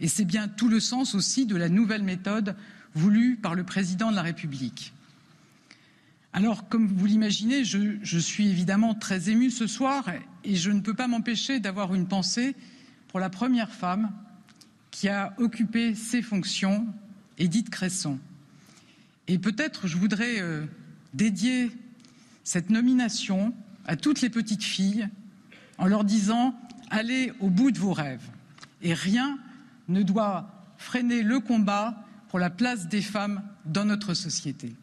[0.00, 2.56] Et c'est bien tout le sens aussi de la nouvelle méthode
[2.94, 4.92] voulue par le président de la République.
[6.32, 10.04] Alors, comme vous l'imaginez, je, suis évidemment très émue ce soir
[10.44, 12.54] et je ne peux pas m'empêcher d'avoir une pensée
[13.08, 14.12] pour la première femme
[14.90, 16.86] qui a occupé ces fonctions,
[17.38, 18.18] Édith Cresson.
[19.28, 20.66] Et peut-être je voudrais euh,
[21.14, 21.70] dédier
[22.44, 23.54] cette nomination
[23.86, 25.08] à toutes les petites filles
[25.78, 26.54] en leur disant
[26.90, 28.28] allez au bout de vos rêves
[28.82, 29.38] et rien
[29.88, 30.48] ne doit
[30.78, 34.74] freiner le combat pour la place des femmes dans notre société.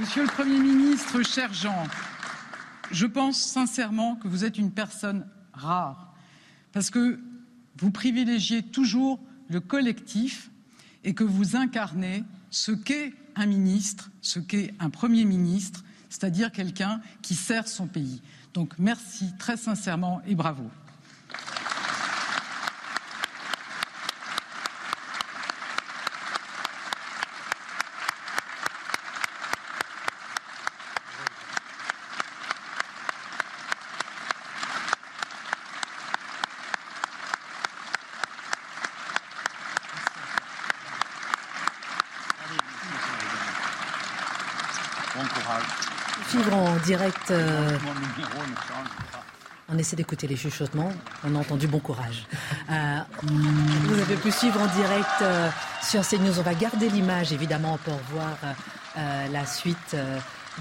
[0.00, 1.86] Monsieur le Premier ministre, cher Jean,
[2.90, 6.12] je pense sincèrement que vous êtes une personne rare,
[6.72, 7.20] parce que
[7.78, 10.50] vous privilégiez toujours le collectif
[11.04, 17.00] et que vous incarnez ce qu'est un ministre, ce qu'est un Premier ministre, c'est-à-dire quelqu'un
[17.22, 18.22] qui sert son pays.
[18.54, 20.64] Donc merci très sincèrement et bravo.
[46.84, 47.30] Direct.
[47.30, 47.78] Euh,
[49.68, 50.92] on essaie d'écouter les chuchotements.
[51.24, 52.26] On a entendu bon courage.
[52.70, 55.48] Euh, vous avez pu suivre en direct euh,
[55.82, 56.38] sur CNews.
[56.38, 58.36] On va garder l'image, évidemment, pour voir
[58.96, 59.96] la suite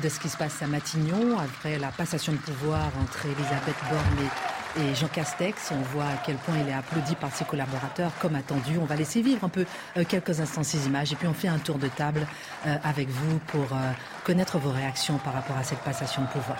[0.01, 4.25] de ce qui se passe à Matignon après la passation de pouvoir entre Elisabeth Borne
[4.25, 5.71] et et Jean Castex.
[5.71, 8.77] On voit à quel point il est applaudi par ses collaborateurs, comme attendu.
[8.81, 9.65] On va laisser vivre un peu
[9.97, 12.25] euh, quelques instants ces images et puis on fait un tour de table
[12.65, 13.91] euh, avec vous pour euh,
[14.23, 16.57] connaître vos réactions par rapport à cette passation de pouvoir.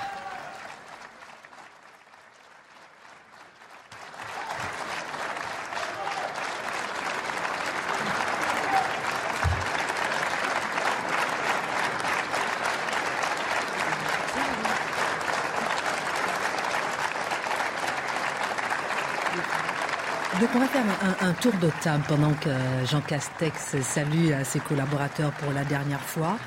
[20.55, 20.83] on va faire
[21.21, 22.49] un, tour de table pendant que
[22.89, 26.37] Jean Castex salue ses collaborateurs pour la dernière fois.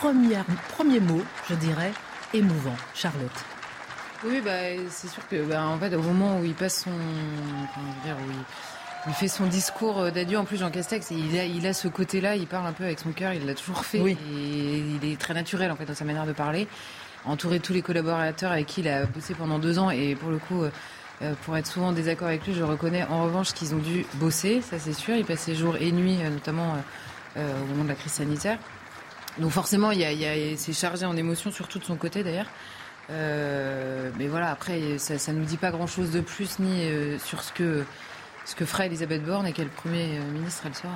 [0.00, 1.92] premier mot, je dirais,
[2.34, 2.74] émouvant.
[2.92, 3.30] Charlotte.
[4.24, 4.50] Oui, bah,
[4.90, 6.90] c'est sûr que, bah, en fait, au moment où il passe son,
[8.04, 8.16] dire,
[9.06, 12.34] il, fait son discours d'adieu, en plus Jean Castex, il a, il a ce côté-là,
[12.34, 14.16] il parle un peu avec son cœur, il l'a toujours fait, et
[15.02, 16.66] il est très naturel en fait dans sa manière de parler,
[17.26, 20.30] entouré de tous les collaborateurs avec qui il a bossé pendant deux ans, et pour
[20.30, 20.64] le coup
[21.44, 24.60] pour être souvent en désaccord avec lui, je reconnais en revanche qu'ils ont dû bosser,
[24.60, 25.14] ça c'est sûr.
[25.16, 26.76] Ils passaient jour et nuit, notamment
[27.36, 28.58] au moment de la crise sanitaire.
[29.38, 32.50] Donc forcément, il y c'est chargé en émotions, surtout de son côté d'ailleurs.
[33.08, 36.88] mais voilà, après, ça, ne nous dit pas grand-chose de plus ni
[37.18, 37.84] sur ce que
[38.44, 40.94] ce que fera Elisabeth Borne et quel Premier ministre elle sera.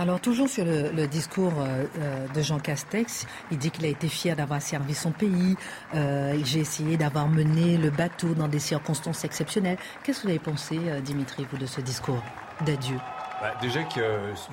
[0.00, 4.08] Alors toujours sur le, discours euh, euh, de Jean Castex, il dit qu'il a été
[4.08, 5.56] fier d'avoir servi son pays.
[5.94, 9.76] Euh, J'ai essayé d'avoir mené le bateau dans des circonstances exceptionnelles.
[10.02, 12.22] Qu'est-ce que vous avez pensé, Dimitri, vous, de ce discours
[12.64, 12.96] d'adieu?
[13.42, 14.00] Bah, déjà que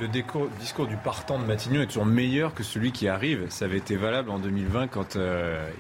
[0.02, 0.50] le discours,
[0.86, 3.46] du partant de Matignon est toujours meilleur que celui qui arrive.
[3.48, 5.18] Ça avait été valable en 2020 quand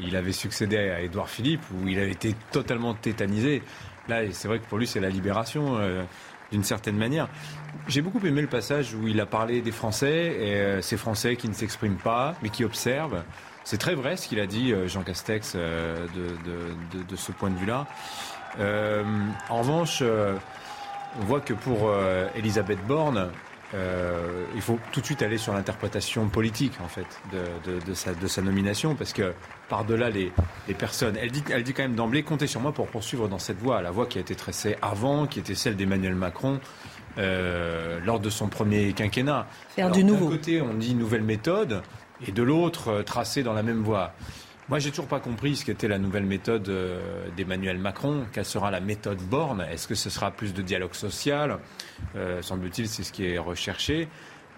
[0.01, 3.61] il avait succédé à Édouard Philippe, où il avait été totalement tétanisé.
[4.07, 5.77] Là, c'est vrai que pour lui, c'est la libération
[6.51, 7.27] d'une certaine manière.
[7.87, 11.35] J'ai beaucoup aimé le passage où il a parlé des Français, et euh, ces Français
[11.35, 13.23] qui ne s'expriment pas, mais qui observent.
[13.63, 17.57] C'est très vrai ce qu'il a dit, euh, Jean Castex, euh, de, ce point de
[17.57, 17.87] vue-là.
[19.49, 21.91] en revanche, on voit que pour
[22.35, 23.29] Elisabeth Borne,
[23.73, 29.13] il faut tout de suite aller sur l'interprétation politique, en fait, de, sa, nomination, parce
[29.13, 29.33] que
[29.69, 30.31] par-delà les,
[30.77, 33.59] personnes, elle dit, elle dit quand même d'emblée, comptez sur moi pour poursuivre dans cette
[33.59, 36.59] voie, la voie qui a été tracée avant, qui était celle d'Emmanuel Macron,
[37.17, 39.47] euh, lors de son premier quinquennat.
[39.69, 40.25] Faire du nouveau.
[40.25, 41.81] D'un côté, on dit nouvelle méthode,
[42.25, 44.13] et de l'autre, euh, tracer dans la même voie.
[44.69, 48.25] Moi, j'ai toujours pas compris ce qu'était la nouvelle méthode euh, d'Emmanuel Macron.
[48.33, 49.65] Quelle sera la méthode Borne?
[49.71, 51.59] Est-ce que ce sera plus de dialogue social?
[52.41, 54.07] Semble-t-il, c'est ce qui est recherché.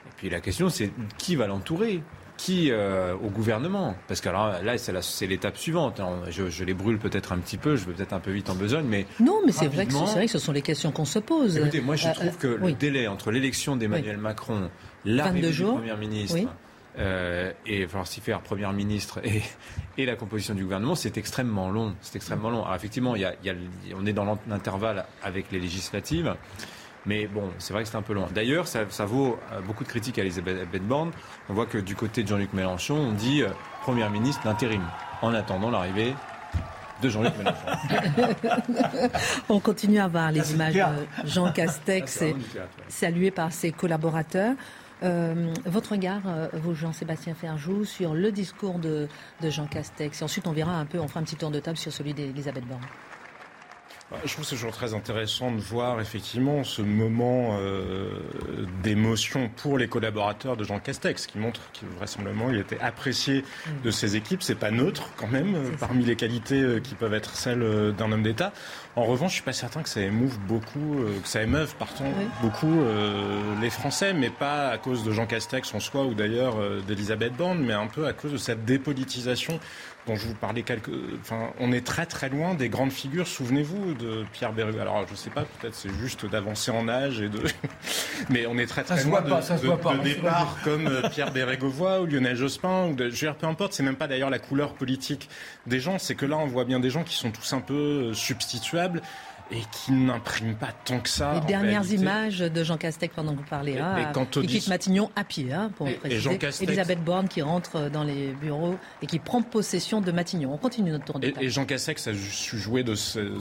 [0.10, 2.02] Et puis la question, c'est qui va l'entourer?
[2.38, 3.96] Qui euh, au gouvernement?
[4.08, 6.02] Parce que alors, là, c'est l'étape suivante.
[6.30, 8.86] je, les brûle peut-être un petit peu, je vais peut-être un peu vite en besogne,
[8.86, 11.58] mais non, mais c'est vrai, que vrai que ce sont les questions qu'on se pose.
[11.58, 14.70] Écoutez, moi, je euh, trouve que euh, le délai entre l'élection d'Emmanuel Macron,
[15.04, 16.48] l'arrivée du Premier ministre.
[16.98, 19.42] Et falloir s'y faire Premier ministre et,
[19.98, 21.96] et, la composition du gouvernement, c'est extrêmement long.
[22.02, 22.64] C'est extrêmement long.
[22.64, 23.34] Alors effectivement, il y a,
[23.96, 26.36] on est dans l'intervalle avec les législatives.
[27.06, 28.28] Mais bon, c'est vrai que c'est un peu loin.
[28.34, 31.12] D'ailleurs, ça, vaut euh, beaucoup de critiques à Elisabeth Borne.
[31.50, 33.50] On voit que du côté de Jean-Luc Mélenchon, on dit euh,
[33.82, 34.84] Première ministre d'intérim,
[35.22, 36.14] en attendant l'arrivée
[37.02, 39.10] de Jean-Luc Mélenchon.
[39.50, 42.24] on continue à voir les images de Jean Castex
[42.90, 44.56] salué par ses collaborateurs.
[45.02, 46.22] Euh, votre regard,
[46.54, 49.08] vous, Jean-Sébastien Ferjou, sur le discours de,
[49.42, 50.22] de Jean Castex.
[50.22, 52.14] Et ensuite, on verra un peu, on fera un petit tour de table sur celui
[52.14, 52.82] d'Elisabeth Borne.
[54.12, 58.10] Je trouve que c'est toujours très intéressant de voir effectivement ce moment euh,
[58.82, 63.82] d'émotion pour les collaborateurs de Jean Castex, qui montre qu'il vraisemblablement il était apprécié mm.
[63.84, 64.42] de ses équipes.
[64.42, 68.12] C'est pas neutre quand même parmi les qualités euh, qui peuvent être celles euh, d'un
[68.12, 68.52] homme d'État.
[68.96, 72.82] En revanche, je suis pas certain que ça émouve beaucoup, que ça émeuve pardon, beaucoup
[73.62, 77.64] les Français, mais pas à cause de Jean Castex en soi ou d'ailleurs d'Elisabeth Borne,
[77.64, 79.60] mais un peu à cause de cette dépolitisation
[80.08, 80.90] dont je vous parlais quelques.
[81.22, 83.28] Enfin, on est très très loin des grandes figures.
[83.28, 84.82] Souvenez-vous de Pierre Bérégovoy.
[84.82, 87.42] Alors, je sais pas, peut-être c'est juste d'avancer en âge et de.
[88.30, 92.36] Mais on est très très loin de, de, départ comme euh, Pierre Bérégovoy ou Lionel
[92.36, 92.88] Jospin.
[92.88, 93.06] Ou de...
[93.06, 93.74] Je veux dire, peu importe.
[93.74, 95.30] C'est même pas d'ailleurs la couleur politique
[95.68, 96.00] des gens.
[96.00, 99.02] C'est que là, on voit bien des gens qui sont tous un peu euh, substituables
[99.52, 101.34] et qui n'imprime pas tant que ça.
[101.36, 105.10] Les dernières images de Jean Castex pendant que vous parlez, et, hein, il quitte Matignon
[105.16, 106.40] à pied, hein, pour préciser.
[106.62, 110.54] Elisabeth Borne qui rentre dans les bureaux et qui prend possession de Matignon.
[110.54, 111.46] On continue notre tour de table.
[111.46, 112.94] Et, Jean Castex a su jouer de,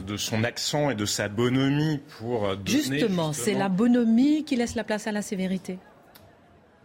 [0.02, 2.60] de, son accent et de sa bonhomie pour donner...
[2.64, 3.32] Justement, justement...
[3.32, 5.78] c'est la bonhomie qui laisse la place à la sévérité.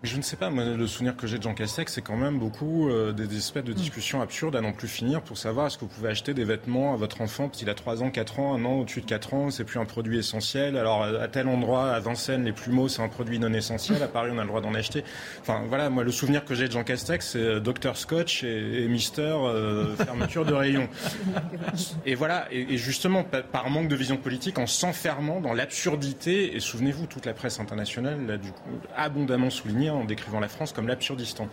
[0.04, 2.38] Je ne sais pas, moi, le souvenir que j'ai de Jean Castex, c'est quand même
[2.38, 3.76] beaucoup euh, des, espèces de mm.
[3.76, 6.94] discussions absurdes à n'en plus finir pour savoir est-ce que vous pouvez acheter des vêtements
[6.94, 9.34] à votre enfant parce qu'il a 3 ans, 4 ans, un an au-dessus de 4
[9.34, 10.76] ans, c'est plus un produit essentiel.
[10.76, 14.04] Alors, à tel endroit, à Vincennes, les plumeaux, c'est un produit non essentiel.
[14.04, 15.06] À Paris, on a le droit d'en acheter.
[15.40, 18.86] Enfin, voilà, moi, le souvenir que j'ai de Jean Castex, c'est euh, Dr Scotch et,
[18.90, 20.90] Mister euh, fermeture de rayon.
[22.06, 27.08] Et voilà, et, justement, par manque de vision politique, en s'enfermant dans l'absurdité, et souvenez-vous,
[27.08, 31.48] toute la presse internationale l'a du coup abondamment souligné en décrivant la France comme l'absurdistan.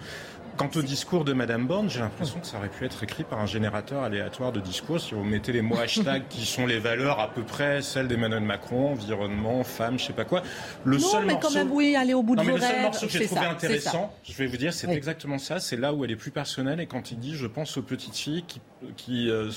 [0.57, 3.39] Quant au discours de Madame Borne, j'ai l'impression que ça aurait pu être écrit par
[3.39, 5.01] un générateur aléatoire de discours.
[5.01, 8.43] Si vous mettez les mots hashtag qui sont les valeurs à peu près celles d'Emmanuel
[8.43, 10.43] Macron, environnement, femme, je sais pas quoi.
[10.85, 12.67] Le non, seul mais quand même, oui, aller au bout de non, vos mais Le
[12.67, 15.61] seul morceau que j'ai trouvé intéressant, je vais vous dire, c'est exactement ça.
[15.61, 18.17] C'est là où elle est plus personnelle et quand il dit, je pense aux petites
[18.17, 18.61] filles qui
[18.97, 19.51] qui, euh,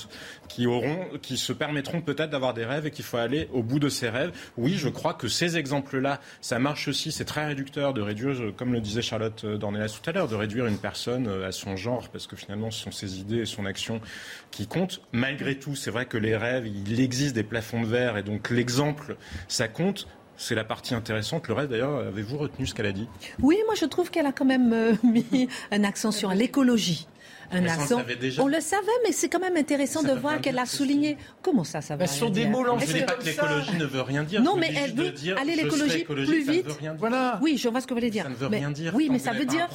[0.48, 3.78] qui auront, qui se permettront peut-être d'avoir des rêves et qu'il faut aller au bout
[3.78, 4.32] de ces rêves.
[4.56, 7.12] Oui, je crois que ces exemples-là, ça marche aussi.
[7.12, 10.66] C'est très réducteur de réduire, comme le disait Charlotte Dornelas tout à l'heure, de réduire
[10.66, 13.66] une personne euh, à son genre, parce que finalement, ce sont ses idées et son
[13.66, 14.00] action
[14.50, 15.00] qui comptent.
[15.12, 18.50] Malgré tout, c'est vrai que les rêves, il existe des plafonds de verre et donc
[18.50, 19.16] l'exemple,
[19.48, 20.06] ça compte.
[20.36, 21.46] C'est la partie intéressante.
[21.46, 23.08] Le reste, d'ailleurs, avez-vous retenu ce qu'elle a dit?
[23.40, 27.06] Oui, moi je trouve qu'elle a quand même euh, mis un accent sur l'écologie.
[27.54, 28.02] Un accent.
[28.38, 31.16] On le savait, mais c'est quand même intéressant de voir qu'elle a souligné.
[31.42, 32.86] Comment ça, ça va Ce sont des mots lancés.
[32.86, 34.42] Je ne pas que l'écologie ne veut rien dire.
[34.42, 36.66] Non, mais elle veut aller l'écologie plus vite.
[36.98, 37.38] Voilà.
[37.42, 38.24] Oui, je vois ce que vous voulez dire.
[38.24, 38.92] Ça ne veut rien dire.
[38.94, 39.68] Oui, mais ça veut dire.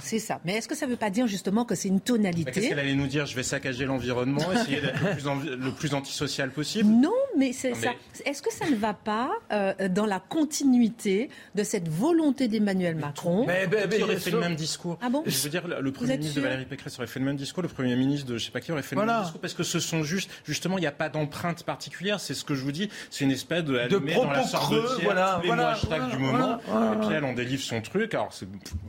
[0.00, 0.40] C'est ça.
[0.44, 2.78] Mais est-ce que ça ne veut pas dire justement que c'est une tonalité Qu'est-ce qu'elle
[2.78, 3.26] allait nous dire?
[3.26, 7.90] Je vais saccager l'environnement, essayer d'être le plus antisocial possible Non, mais c'est ça.
[8.24, 13.44] Est-ce que ça ne va pas euh, dans la continuité de cette volonté d'Emmanuel Macron
[13.46, 14.98] Mais, mais, mais, aurait fait le même discours?
[15.02, 15.22] Ah bon?
[15.26, 17.68] Je veux dire, le Premier ministre de Valérie Pécresse aurait fait le même discours, le
[17.68, 19.80] Premier ministre de je sais pas qui aurait fait le même discours, parce que ce
[19.80, 22.20] sont juste, justement, il n'y a pas d'empreinte particulière.
[22.20, 22.90] C'est ce que je vous dis.
[23.10, 26.58] C'est une espèce de, de propos dans la creux, voilà, les voilà, voilà, du moment.
[26.58, 28.14] et puis elle en délivre son truc.
[28.14, 28.30] Alors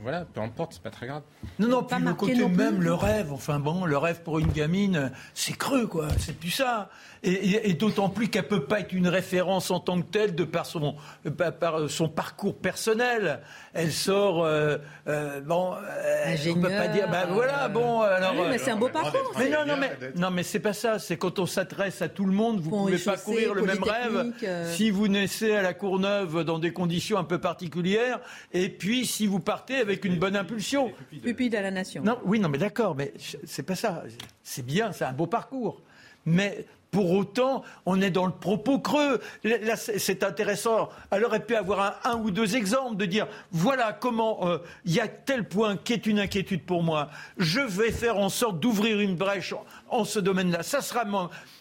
[0.02, 1.22] voilà, peu importe, c'est pas très grave.
[1.58, 1.82] Non, non.
[1.82, 3.32] Puis le côté même le rêve.
[3.32, 6.08] Enfin bon, le rêve pour une gamine, c'est creux, quoi.
[6.18, 6.90] C'est plus ça.
[7.22, 10.66] Et, d'autant plus qu'elle peut pas être une référence en tant que telle de par
[10.66, 10.96] son,
[11.36, 13.40] par son parcours personnel.
[13.74, 18.34] Elle sort, euh, euh, bon, euh, on peut pas dire, ben voilà, bon, alors.
[18.36, 19.32] Oui, mais c'est un beau parcours.
[19.38, 20.98] Mais non, non, mais non, mais c'est pas ça.
[20.98, 24.32] C'est quand on s'adresse à tout le monde, vous pouvez pas courir le même rêve
[24.72, 28.20] si vous naissez à la Courneuve dans des conditions un peu particulières,
[28.52, 30.92] et puis si vous partez avec une bonne impulsion.
[31.22, 32.02] Pupille de la nation.
[32.02, 33.12] Non, oui, non, mais d'accord, mais
[33.44, 34.04] c'est pas ça.
[34.42, 35.80] C'est bien, c'est un beau parcours.
[36.26, 39.20] Mais pour autant, on est dans le propos creux.
[39.44, 40.88] Là, c'est intéressant.
[41.10, 45.00] Elle aurait pu avoir un, ou deux exemples de dire voilà comment euh, il y
[45.00, 47.10] a tel point qui est une inquiétude pour moi.
[47.36, 49.54] Je vais faire en sorte d'ouvrir une brèche
[49.88, 50.62] en ce domaine-là.
[50.62, 51.04] Ça sera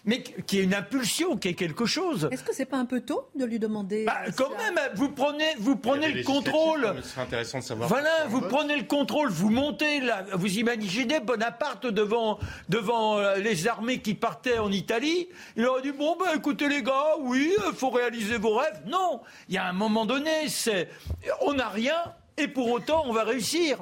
[0.06, 2.30] mais qui est une impulsion, qui est quelque chose.
[2.32, 5.56] Est-ce que c'est pas un peu tôt de lui demander bah, Quand même, vous prenez,
[5.60, 6.96] vous prenez le contrôle.
[7.04, 7.90] C'est intéressant de savoir.
[7.90, 13.68] Voilà, vous prenez le contrôle, vous montez là, vous imaginez Bonaparte devant devant euh, les
[13.68, 15.16] armées qui partaient en Italie.
[15.55, 18.82] Il aurait dit bon ben écoutez les gars, oui, il faut réaliser vos rêves.
[18.88, 20.89] Non, il y a un moment donné, c'est
[21.41, 21.97] on n'a rien
[22.38, 23.80] et pour autant on va réussir.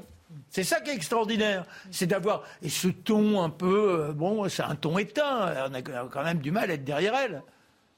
[0.49, 4.63] C'est ça qui est extraordinaire, c'est d'avoir et ce ton un peu euh, bon, c'est
[4.63, 5.69] un ton éteint.
[5.69, 7.43] On a quand même du mal à être derrière elle.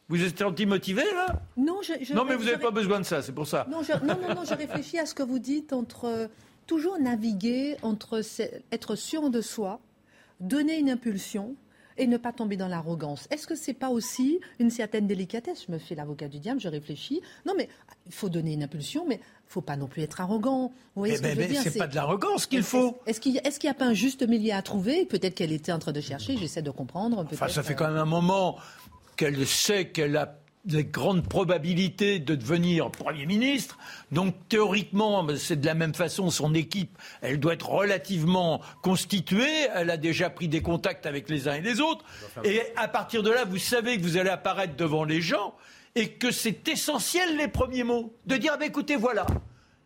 [0.10, 1.42] Vous êtes anti-motivé là?
[1.58, 3.68] Non, je, non, mais vous n'avez pas besoin de ça, c'est pour ça.
[3.70, 6.28] Non, non, non, non, je réfléchis à ce que vous dites entre euh,
[6.66, 8.22] toujours naviguer entre
[8.72, 9.82] être sûr de soi,
[10.40, 11.56] donner une impulsion
[11.98, 13.28] et ne pas tomber dans l'arrogance.
[13.32, 16.68] Est-ce que c'est pas aussi une certaine délicatesse Je me fais l'avocat du diable, je
[16.68, 17.22] réfléchis.
[17.46, 17.70] Non, mais
[18.06, 20.72] il faut donner une impulsion, mais faut pas non plus être arrogant.
[20.96, 22.64] Vous voyez eh ce que ben, je veux ben, dire C'est pas de l'arrogance qu'il
[22.64, 23.00] faut.
[23.06, 25.06] Est-ce qu'il n'y a, pas un juste milieu à trouver?
[25.06, 26.38] Peut-être qu'elle était en train de chercher.
[26.38, 27.26] J'essaie de comprendre.
[27.32, 28.58] Enfin, ça fait quand même un moment
[29.16, 33.78] qu'elle sait qu'elle a des grandes probabilités de devenir Premier ministre.
[34.12, 39.68] Donc théoriquement, c'est de la même façon, son équipe, elle doit être relativement constituée.
[39.74, 42.04] Elle a déjà pris des contacts avec les uns et les autres.
[42.44, 45.56] Et à partir de là, vous savez que vous allez apparaître devant les gens
[45.96, 48.14] et que c'est essentiel les premiers mots.
[48.26, 49.26] De dire, ah ben, écoutez, voilà,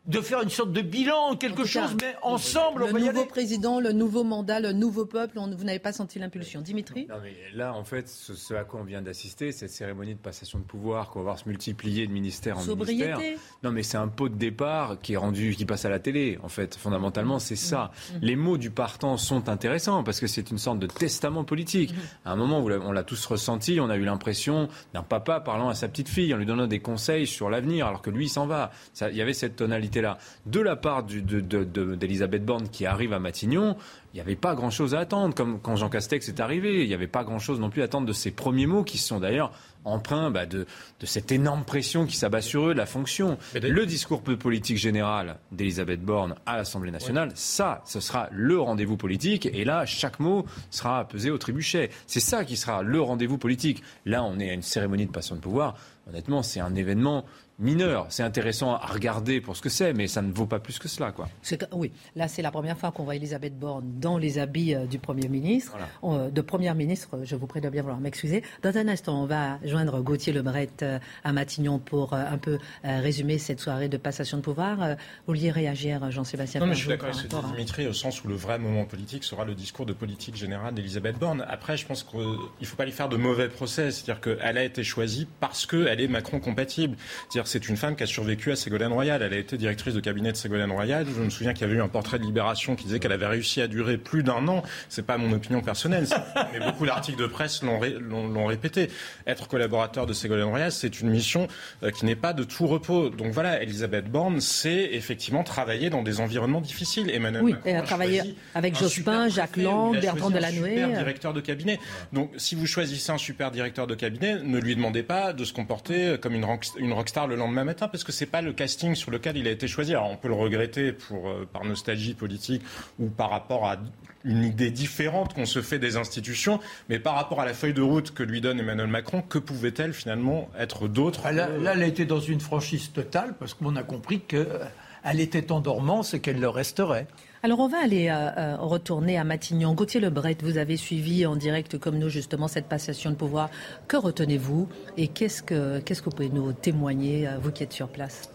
[0.08, 3.80] de faire une sorte de bilan, quelque chose, mais ensemble, le on va nouveau président,
[3.80, 6.62] le nouveau mandat, le nouveau peuple, vous n'avez pas senti l'impulsion.
[6.62, 10.20] Dimitri non, mais Là, en fait, ce, à quoi on vient d'assister, cette cérémonie de
[10.20, 13.14] passation de pouvoir qu'on va voir se multiplier de ministère en Sobriété.
[13.14, 13.40] ministère.
[13.64, 16.40] Non, mais c'est un pot de départ qui est rendu, qui passe à la télé,
[16.42, 16.76] en fait.
[16.76, 17.92] Fondamentalement, c'est ça.
[17.92, 18.16] Mm.
[18.16, 18.20] Mm.
[18.22, 21.94] Les mots du partant sont intéressants parce que c'est une sorte de testament politique.
[21.94, 21.98] Mm.
[22.26, 25.76] À un moment, on l'a tous ressenti, on a eu l'impression d'un papa parlant à
[25.76, 28.48] sa petite fille en lui donnant des conseils sur l'avenir alors que lui, il s'en
[28.48, 28.72] va.
[29.02, 33.76] Il y avait cette tonalité De la part d'Elisabeth Borne qui arrive à Matignon,
[34.14, 36.82] il n'y avait pas grand-chose à attendre, comme quand Jean Castex est arrivé.
[36.82, 39.20] Il n'y avait pas grand-chose non plus à attendre de ses premiers mots, qui sont
[39.20, 39.52] d'ailleurs
[39.86, 40.66] emprunts bah, de,
[41.04, 43.38] cette énorme pression qui s'abat sur eux, de la fonction.
[43.56, 49.46] Le discours politique général d'Elisabeth Borne à l'Assemblée nationale, ça, ce sera le rendez-vous politique.
[49.46, 51.90] Et là, chaque mot sera pesé au trébuchet.
[52.06, 53.82] C'est ça qui sera le rendez-vous politique.
[54.06, 55.76] Là, on est à une cérémonie de passation de pouvoir.
[56.10, 57.26] Honnêtement, c'est un événement
[57.62, 58.08] mineur.
[58.10, 60.88] C'est intéressant à regarder pour ce que c'est, mais ça ne vaut pas plus que
[60.88, 61.12] cela.
[61.12, 61.30] Quoi.
[61.74, 65.00] oui, là c'est la première fois qu'on voit Elisabeth Borne dans les habits euh, du
[65.00, 68.44] Premier ministre, euh, de Première ministre, je vous prie de bien vouloir m'excuser.
[68.64, 73.38] Dans un instant, on va joindre Gauthier Lebret euh, à Matignon pour un peu résumer
[73.38, 74.78] cette soirée de passation de pouvoir.
[74.78, 74.96] Vous
[75.28, 78.24] vouliez réagir, Jean-Sébastien Non, mais je suis d'accord avec ce que dit Dimitri, au sens
[78.24, 81.46] où le vrai moment politique sera le discours de politique générale d'Elisabeth Borne.
[81.48, 83.92] Après, je pense qu'il ne faut pas lui faire de mauvais procès.
[83.92, 86.98] C'est-à-dire qu'elle a été choisie parce qu'elle est Macron compatible.
[87.30, 89.22] C'est-à-dire c'est une femme qui a survécu à Ségolène Royal.
[89.22, 91.06] Elle a été directrice de cabinet de Ségolène Royal.
[91.06, 93.28] Je me souviens qu'il y avait eu un portrait de Libération qui disait qu'elle avait
[93.28, 94.64] réussi à durer plus d'un an.
[94.88, 96.08] C'est pas mon opinion personnelle,
[96.54, 98.90] mais beaucoup d'articles de presse l'ont répété.
[99.28, 101.50] Être collaborateur de Ségolène Royal, c'est une mission
[101.84, 103.10] euh, qui n'est pas de tout repos.
[103.10, 107.10] Donc voilà, Elisabeth Borne sait effectivement travailler dans des environnements difficiles.
[107.10, 110.70] Emmanuel oui, elle a travaillé avec Jospin, Jacques Lang, Bertrand Delanoë.
[110.70, 111.80] Super directeur de cabinet.
[112.14, 115.52] Donc si vous choisissez un super directeur de cabinet, ne lui demandez pas de se
[115.52, 116.46] comporter comme une,
[116.94, 119.68] rockstar le lendemain matin parce que c'est pas le casting sur lequel il a été
[119.68, 119.94] choisi.
[119.94, 122.62] Alors on peut le regretter pour, euh, par nostalgie politique
[123.00, 123.78] ou par rapport à
[124.24, 126.60] une idée différente qu'on se fait des institutions,
[126.90, 129.94] mais par rapport à la feuille de route que lui donne Emmanuel Macron, que pouvait-elle
[129.94, 134.20] finalement être d'autre là, là, elle été dans une franchise totale parce qu'on a compris
[134.20, 137.08] qu'elle était en dormance et qu'elle le resterait.
[137.44, 139.74] Alors on va aller euh, euh, retourner à Matignon.
[139.74, 143.50] Gauthier Lebret, vous avez suivi en direct comme nous justement cette passation de pouvoir.
[143.88, 147.74] Que retenez-vous et qu'est-ce que, qu'est-ce que vous pouvez nous témoigner, euh, vous qui êtes
[147.74, 148.31] sur place?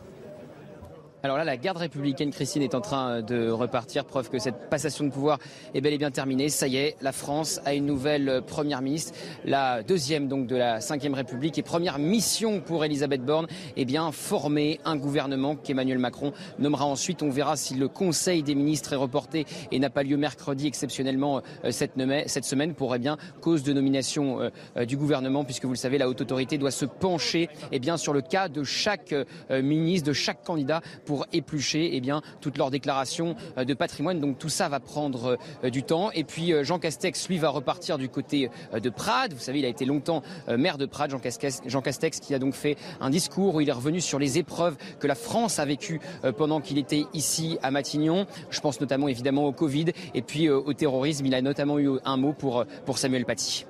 [1.26, 5.04] Alors là, la garde républicaine, Christine, est en train de repartir, preuve que cette passation
[5.04, 5.40] de pouvoir
[5.74, 6.48] est bel et bien terminée.
[6.50, 9.12] Ça y est, la France a une nouvelle première ministre,
[9.44, 14.12] la deuxième donc de la Ve République et première mission pour Elisabeth Borne, eh bien
[14.12, 17.24] former un gouvernement qu'Emmanuel Macron nommera ensuite.
[17.24, 21.42] On verra si le Conseil des ministres est reporté et n'a pas lieu mercredi exceptionnellement
[21.64, 25.72] euh, cette, semaine pour eh bien cause de nomination euh, euh, du gouvernement, puisque vous
[25.72, 29.12] le savez, la haute autorité doit se pencher eh bien sur le cas de chaque
[29.50, 34.20] ministre, de chaque candidat pour pour éplucher eh bien, toutes leurs déclarations euh, de patrimoine.
[34.20, 36.10] Donc tout ça va prendre euh, du temps.
[36.10, 39.32] Et puis euh, Jean Castex, lui, va repartir du côté de Prades.
[39.32, 42.38] Vous savez, il a été longtemps maire de Prades, Jean Castex, Jean Castex, qui a
[42.38, 45.64] donc fait un discours où il est revenu sur les épreuves que la France a
[45.64, 46.00] vécues
[46.36, 48.26] pendant qu'il était ici à Matignon.
[48.50, 51.24] Je pense notamment évidemment au Covid et puis au terrorisme.
[51.24, 53.64] Il a notamment eu un mot pour, pour Samuel Paty.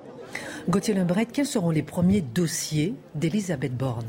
[0.69, 4.07] Gauthier Lebret, quels seront les premiers dossiers d'Elisabeth Borne?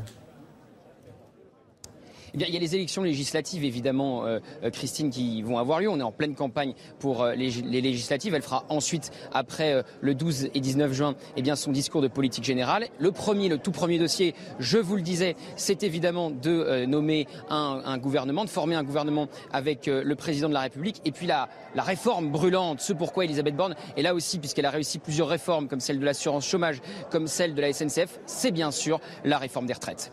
[2.33, 5.89] Eh il y a les élections législatives, évidemment, euh, euh, Christine, qui vont avoir lieu.
[5.89, 7.49] On est en pleine campagne pour euh, les,
[7.81, 8.33] législatives.
[8.33, 12.87] Elle fera ensuite, après le 12 et 19 juin, eh son discours de politique générale.
[12.99, 17.97] Le premier, le tout premier dossier, je vous le disais, c'est évidemment de nommer un,
[17.97, 21.01] gouvernement, de former un gouvernement avec le président de la République.
[21.05, 24.69] Et puis la, la réforme brûlante, ce pourquoi Elisabeth Borne est là aussi, puisqu'elle a
[24.69, 28.71] réussi plusieurs réformes, comme celle de l'assurance chômage, comme celle de la SNCF, c'est bien
[28.71, 30.11] sûr la réforme des retraites.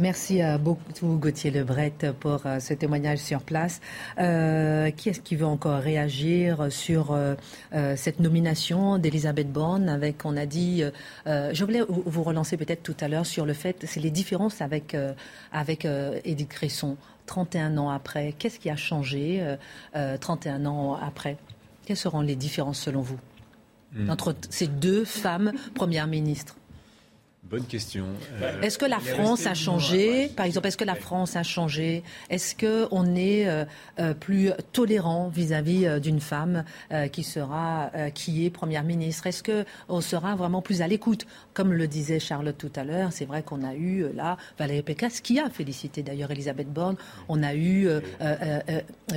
[0.00, 3.80] Merci à beaucoup Gauthier Lebret pour euh, ce témoignage sur place.
[4.18, 7.36] Euh, qui est-ce qui veut encore réagir sur euh,
[7.96, 10.82] cette nomination d'Elisabeth Borne avec, on a dit,
[11.26, 14.96] je voulais vous relancer peut-être tout à l'heure sur le fait, c'est les différences avec,
[15.52, 15.86] avec
[16.24, 18.34] Edith Cresson, 31 ans après.
[18.38, 19.42] Qu'est-ce qui a changé
[20.20, 21.36] 31 ans après?
[21.86, 23.18] Quelles seront les différences selon vous?
[23.96, 24.10] Hmm.
[24.10, 26.56] entre ces deux femmes premières ministres
[27.50, 28.06] Bonne question.
[28.40, 32.02] Euh, est-ce que la France a changé Par exemple, est-ce que la France a changé
[32.30, 33.66] Est-ce qu'on est euh,
[34.00, 36.64] euh, plus tolérant vis-à-vis d'une femme
[37.12, 41.86] qui sera, qui est première ministre Est-ce qu'on sera vraiment plus à l'écoute Comme le
[41.86, 45.50] disait Charlotte tout à l'heure, c'est vrai qu'on a eu là Valérie Pécresse qui a
[45.50, 46.96] félicité d'ailleurs Elisabeth Borne.
[47.28, 47.88] On a eu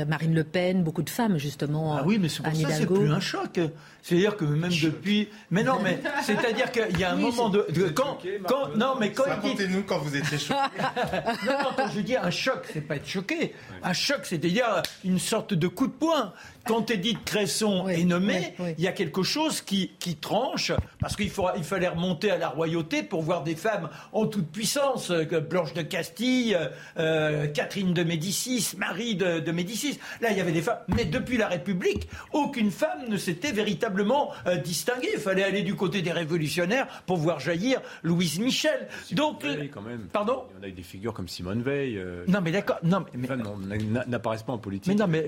[0.07, 1.95] Marine Le Pen, beaucoup de femmes justement.
[1.95, 3.59] Ah oui, mais c'est pour ça c'est plus un choc.
[4.07, 5.27] C'est-à-dire que même depuis.
[5.51, 8.16] Mais non, mais c'est-à-dire qu'il y a un moment de, quand,
[8.47, 10.59] quand, non, mais quand Racontez-nous quand vous étiez choqué.
[11.45, 13.53] non, non, quand je dis un choc, c'est pas être choqué.
[13.83, 16.33] Un choc, c'est-à-dire une sorte de coup de poing
[16.67, 19.89] quand Edith Cresson est nommée, il y a quelque chose qui,
[20.19, 24.47] tranche, parce qu'il il fallait remonter à la royauté pour voir des femmes en toute
[24.51, 26.57] puissance, euh, Blanche de Castille,
[26.97, 29.99] euh, Catherine de Médicis, Marie de, Médicis.
[30.21, 30.79] Là, il y avait des femmes.
[30.87, 35.09] Mais depuis la République, aucune femme ne s'était véritablement euh, distinguée.
[35.13, 38.87] Il fallait aller du côté des révolutionnaires pour voir jaillir Louise Michel.
[39.11, 40.07] Donc, quand même.
[40.11, 40.43] Pardon?
[40.51, 42.01] Il y en a des figures comme Simone Veil.
[42.27, 42.77] non, mais d'accord.
[42.83, 44.93] Non, mais, n'apparaissent pas en politique.
[44.93, 45.25] Mais non, mais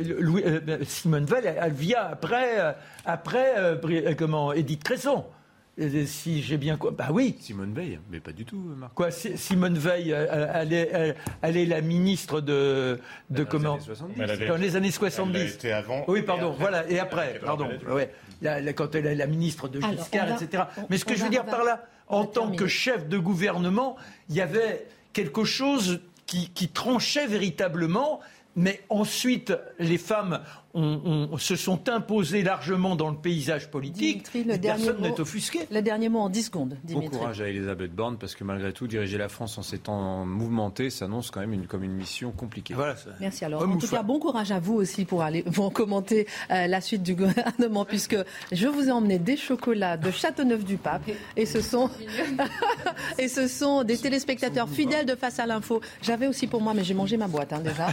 [0.85, 2.71] Simone elle vient après, euh,
[3.05, 5.25] après euh, euh, comment, Edith Cresson.
[6.07, 7.37] Si j'ai bien quoi Bah oui.
[7.39, 8.93] Simone Veil, mais pas du tout, Marc.
[8.95, 12.99] Quoi Simone Veil, elle est, elle, est la ministre de,
[13.29, 13.79] de dans comment
[14.17, 15.51] les Dans les années 70.
[15.51, 16.03] C'était avant.
[16.09, 17.69] Oui, pardon, voilà, et après, pardon.
[17.87, 18.11] Ouais.
[18.75, 20.63] quand elle est la ministre de Giscard, etc.
[20.89, 23.95] mais ce que je veux dire par là, en tant que chef de gouvernement,
[24.27, 28.19] il y avait quelque chose qui, qui tranchait véritablement
[28.59, 30.41] mais ensuite, les femmes
[30.73, 34.29] on, se sont imposées largement dans le paysage politique.
[34.61, 35.59] personne n'est offusqué.
[35.71, 36.77] Le dernier mot en 10 secondes.
[36.83, 37.09] Dimitri.
[37.09, 40.25] Bon courage à Elisabeth Borne, parce que malgré tout, diriger la France en ces temps
[40.25, 42.73] mouvementés s'annonce quand même une, comme une mission compliquée.
[42.73, 43.67] Voilà, Merci alors.
[43.67, 47.03] En tout cas, bon courage à vous aussi pour aller pour commenter euh, la suite
[47.03, 48.17] du gouvernement, puisque
[48.51, 51.89] je vous ai emmené des chocolats de Châteauneuf-du-Pape, et ce sont
[53.17, 55.81] et ce sont des téléspectateurs fidèles de Face à l'info.
[56.01, 57.87] J'avais aussi pour moi, mais j'ai mangé ma boîte hein, déjà.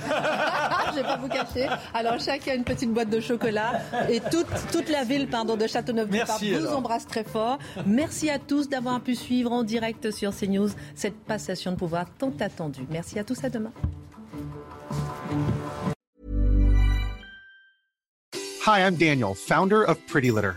[0.91, 1.67] je vais pas vous cacher.
[1.93, 3.81] Alors chacun une petite boîte de chocolat.
[4.11, 7.59] Et toute, toute la ville pardon, de Châteauneuf-du-Pape vous embrasse très fort.
[7.87, 12.33] Merci à tous d'avoir pu suivre en direct sur CNews cette passation de pouvoir tant
[12.41, 12.87] attendue.
[12.91, 13.73] Merci à tous, à demain.
[18.67, 20.57] Hi, I'm Daniel, founder of Pretty Litter.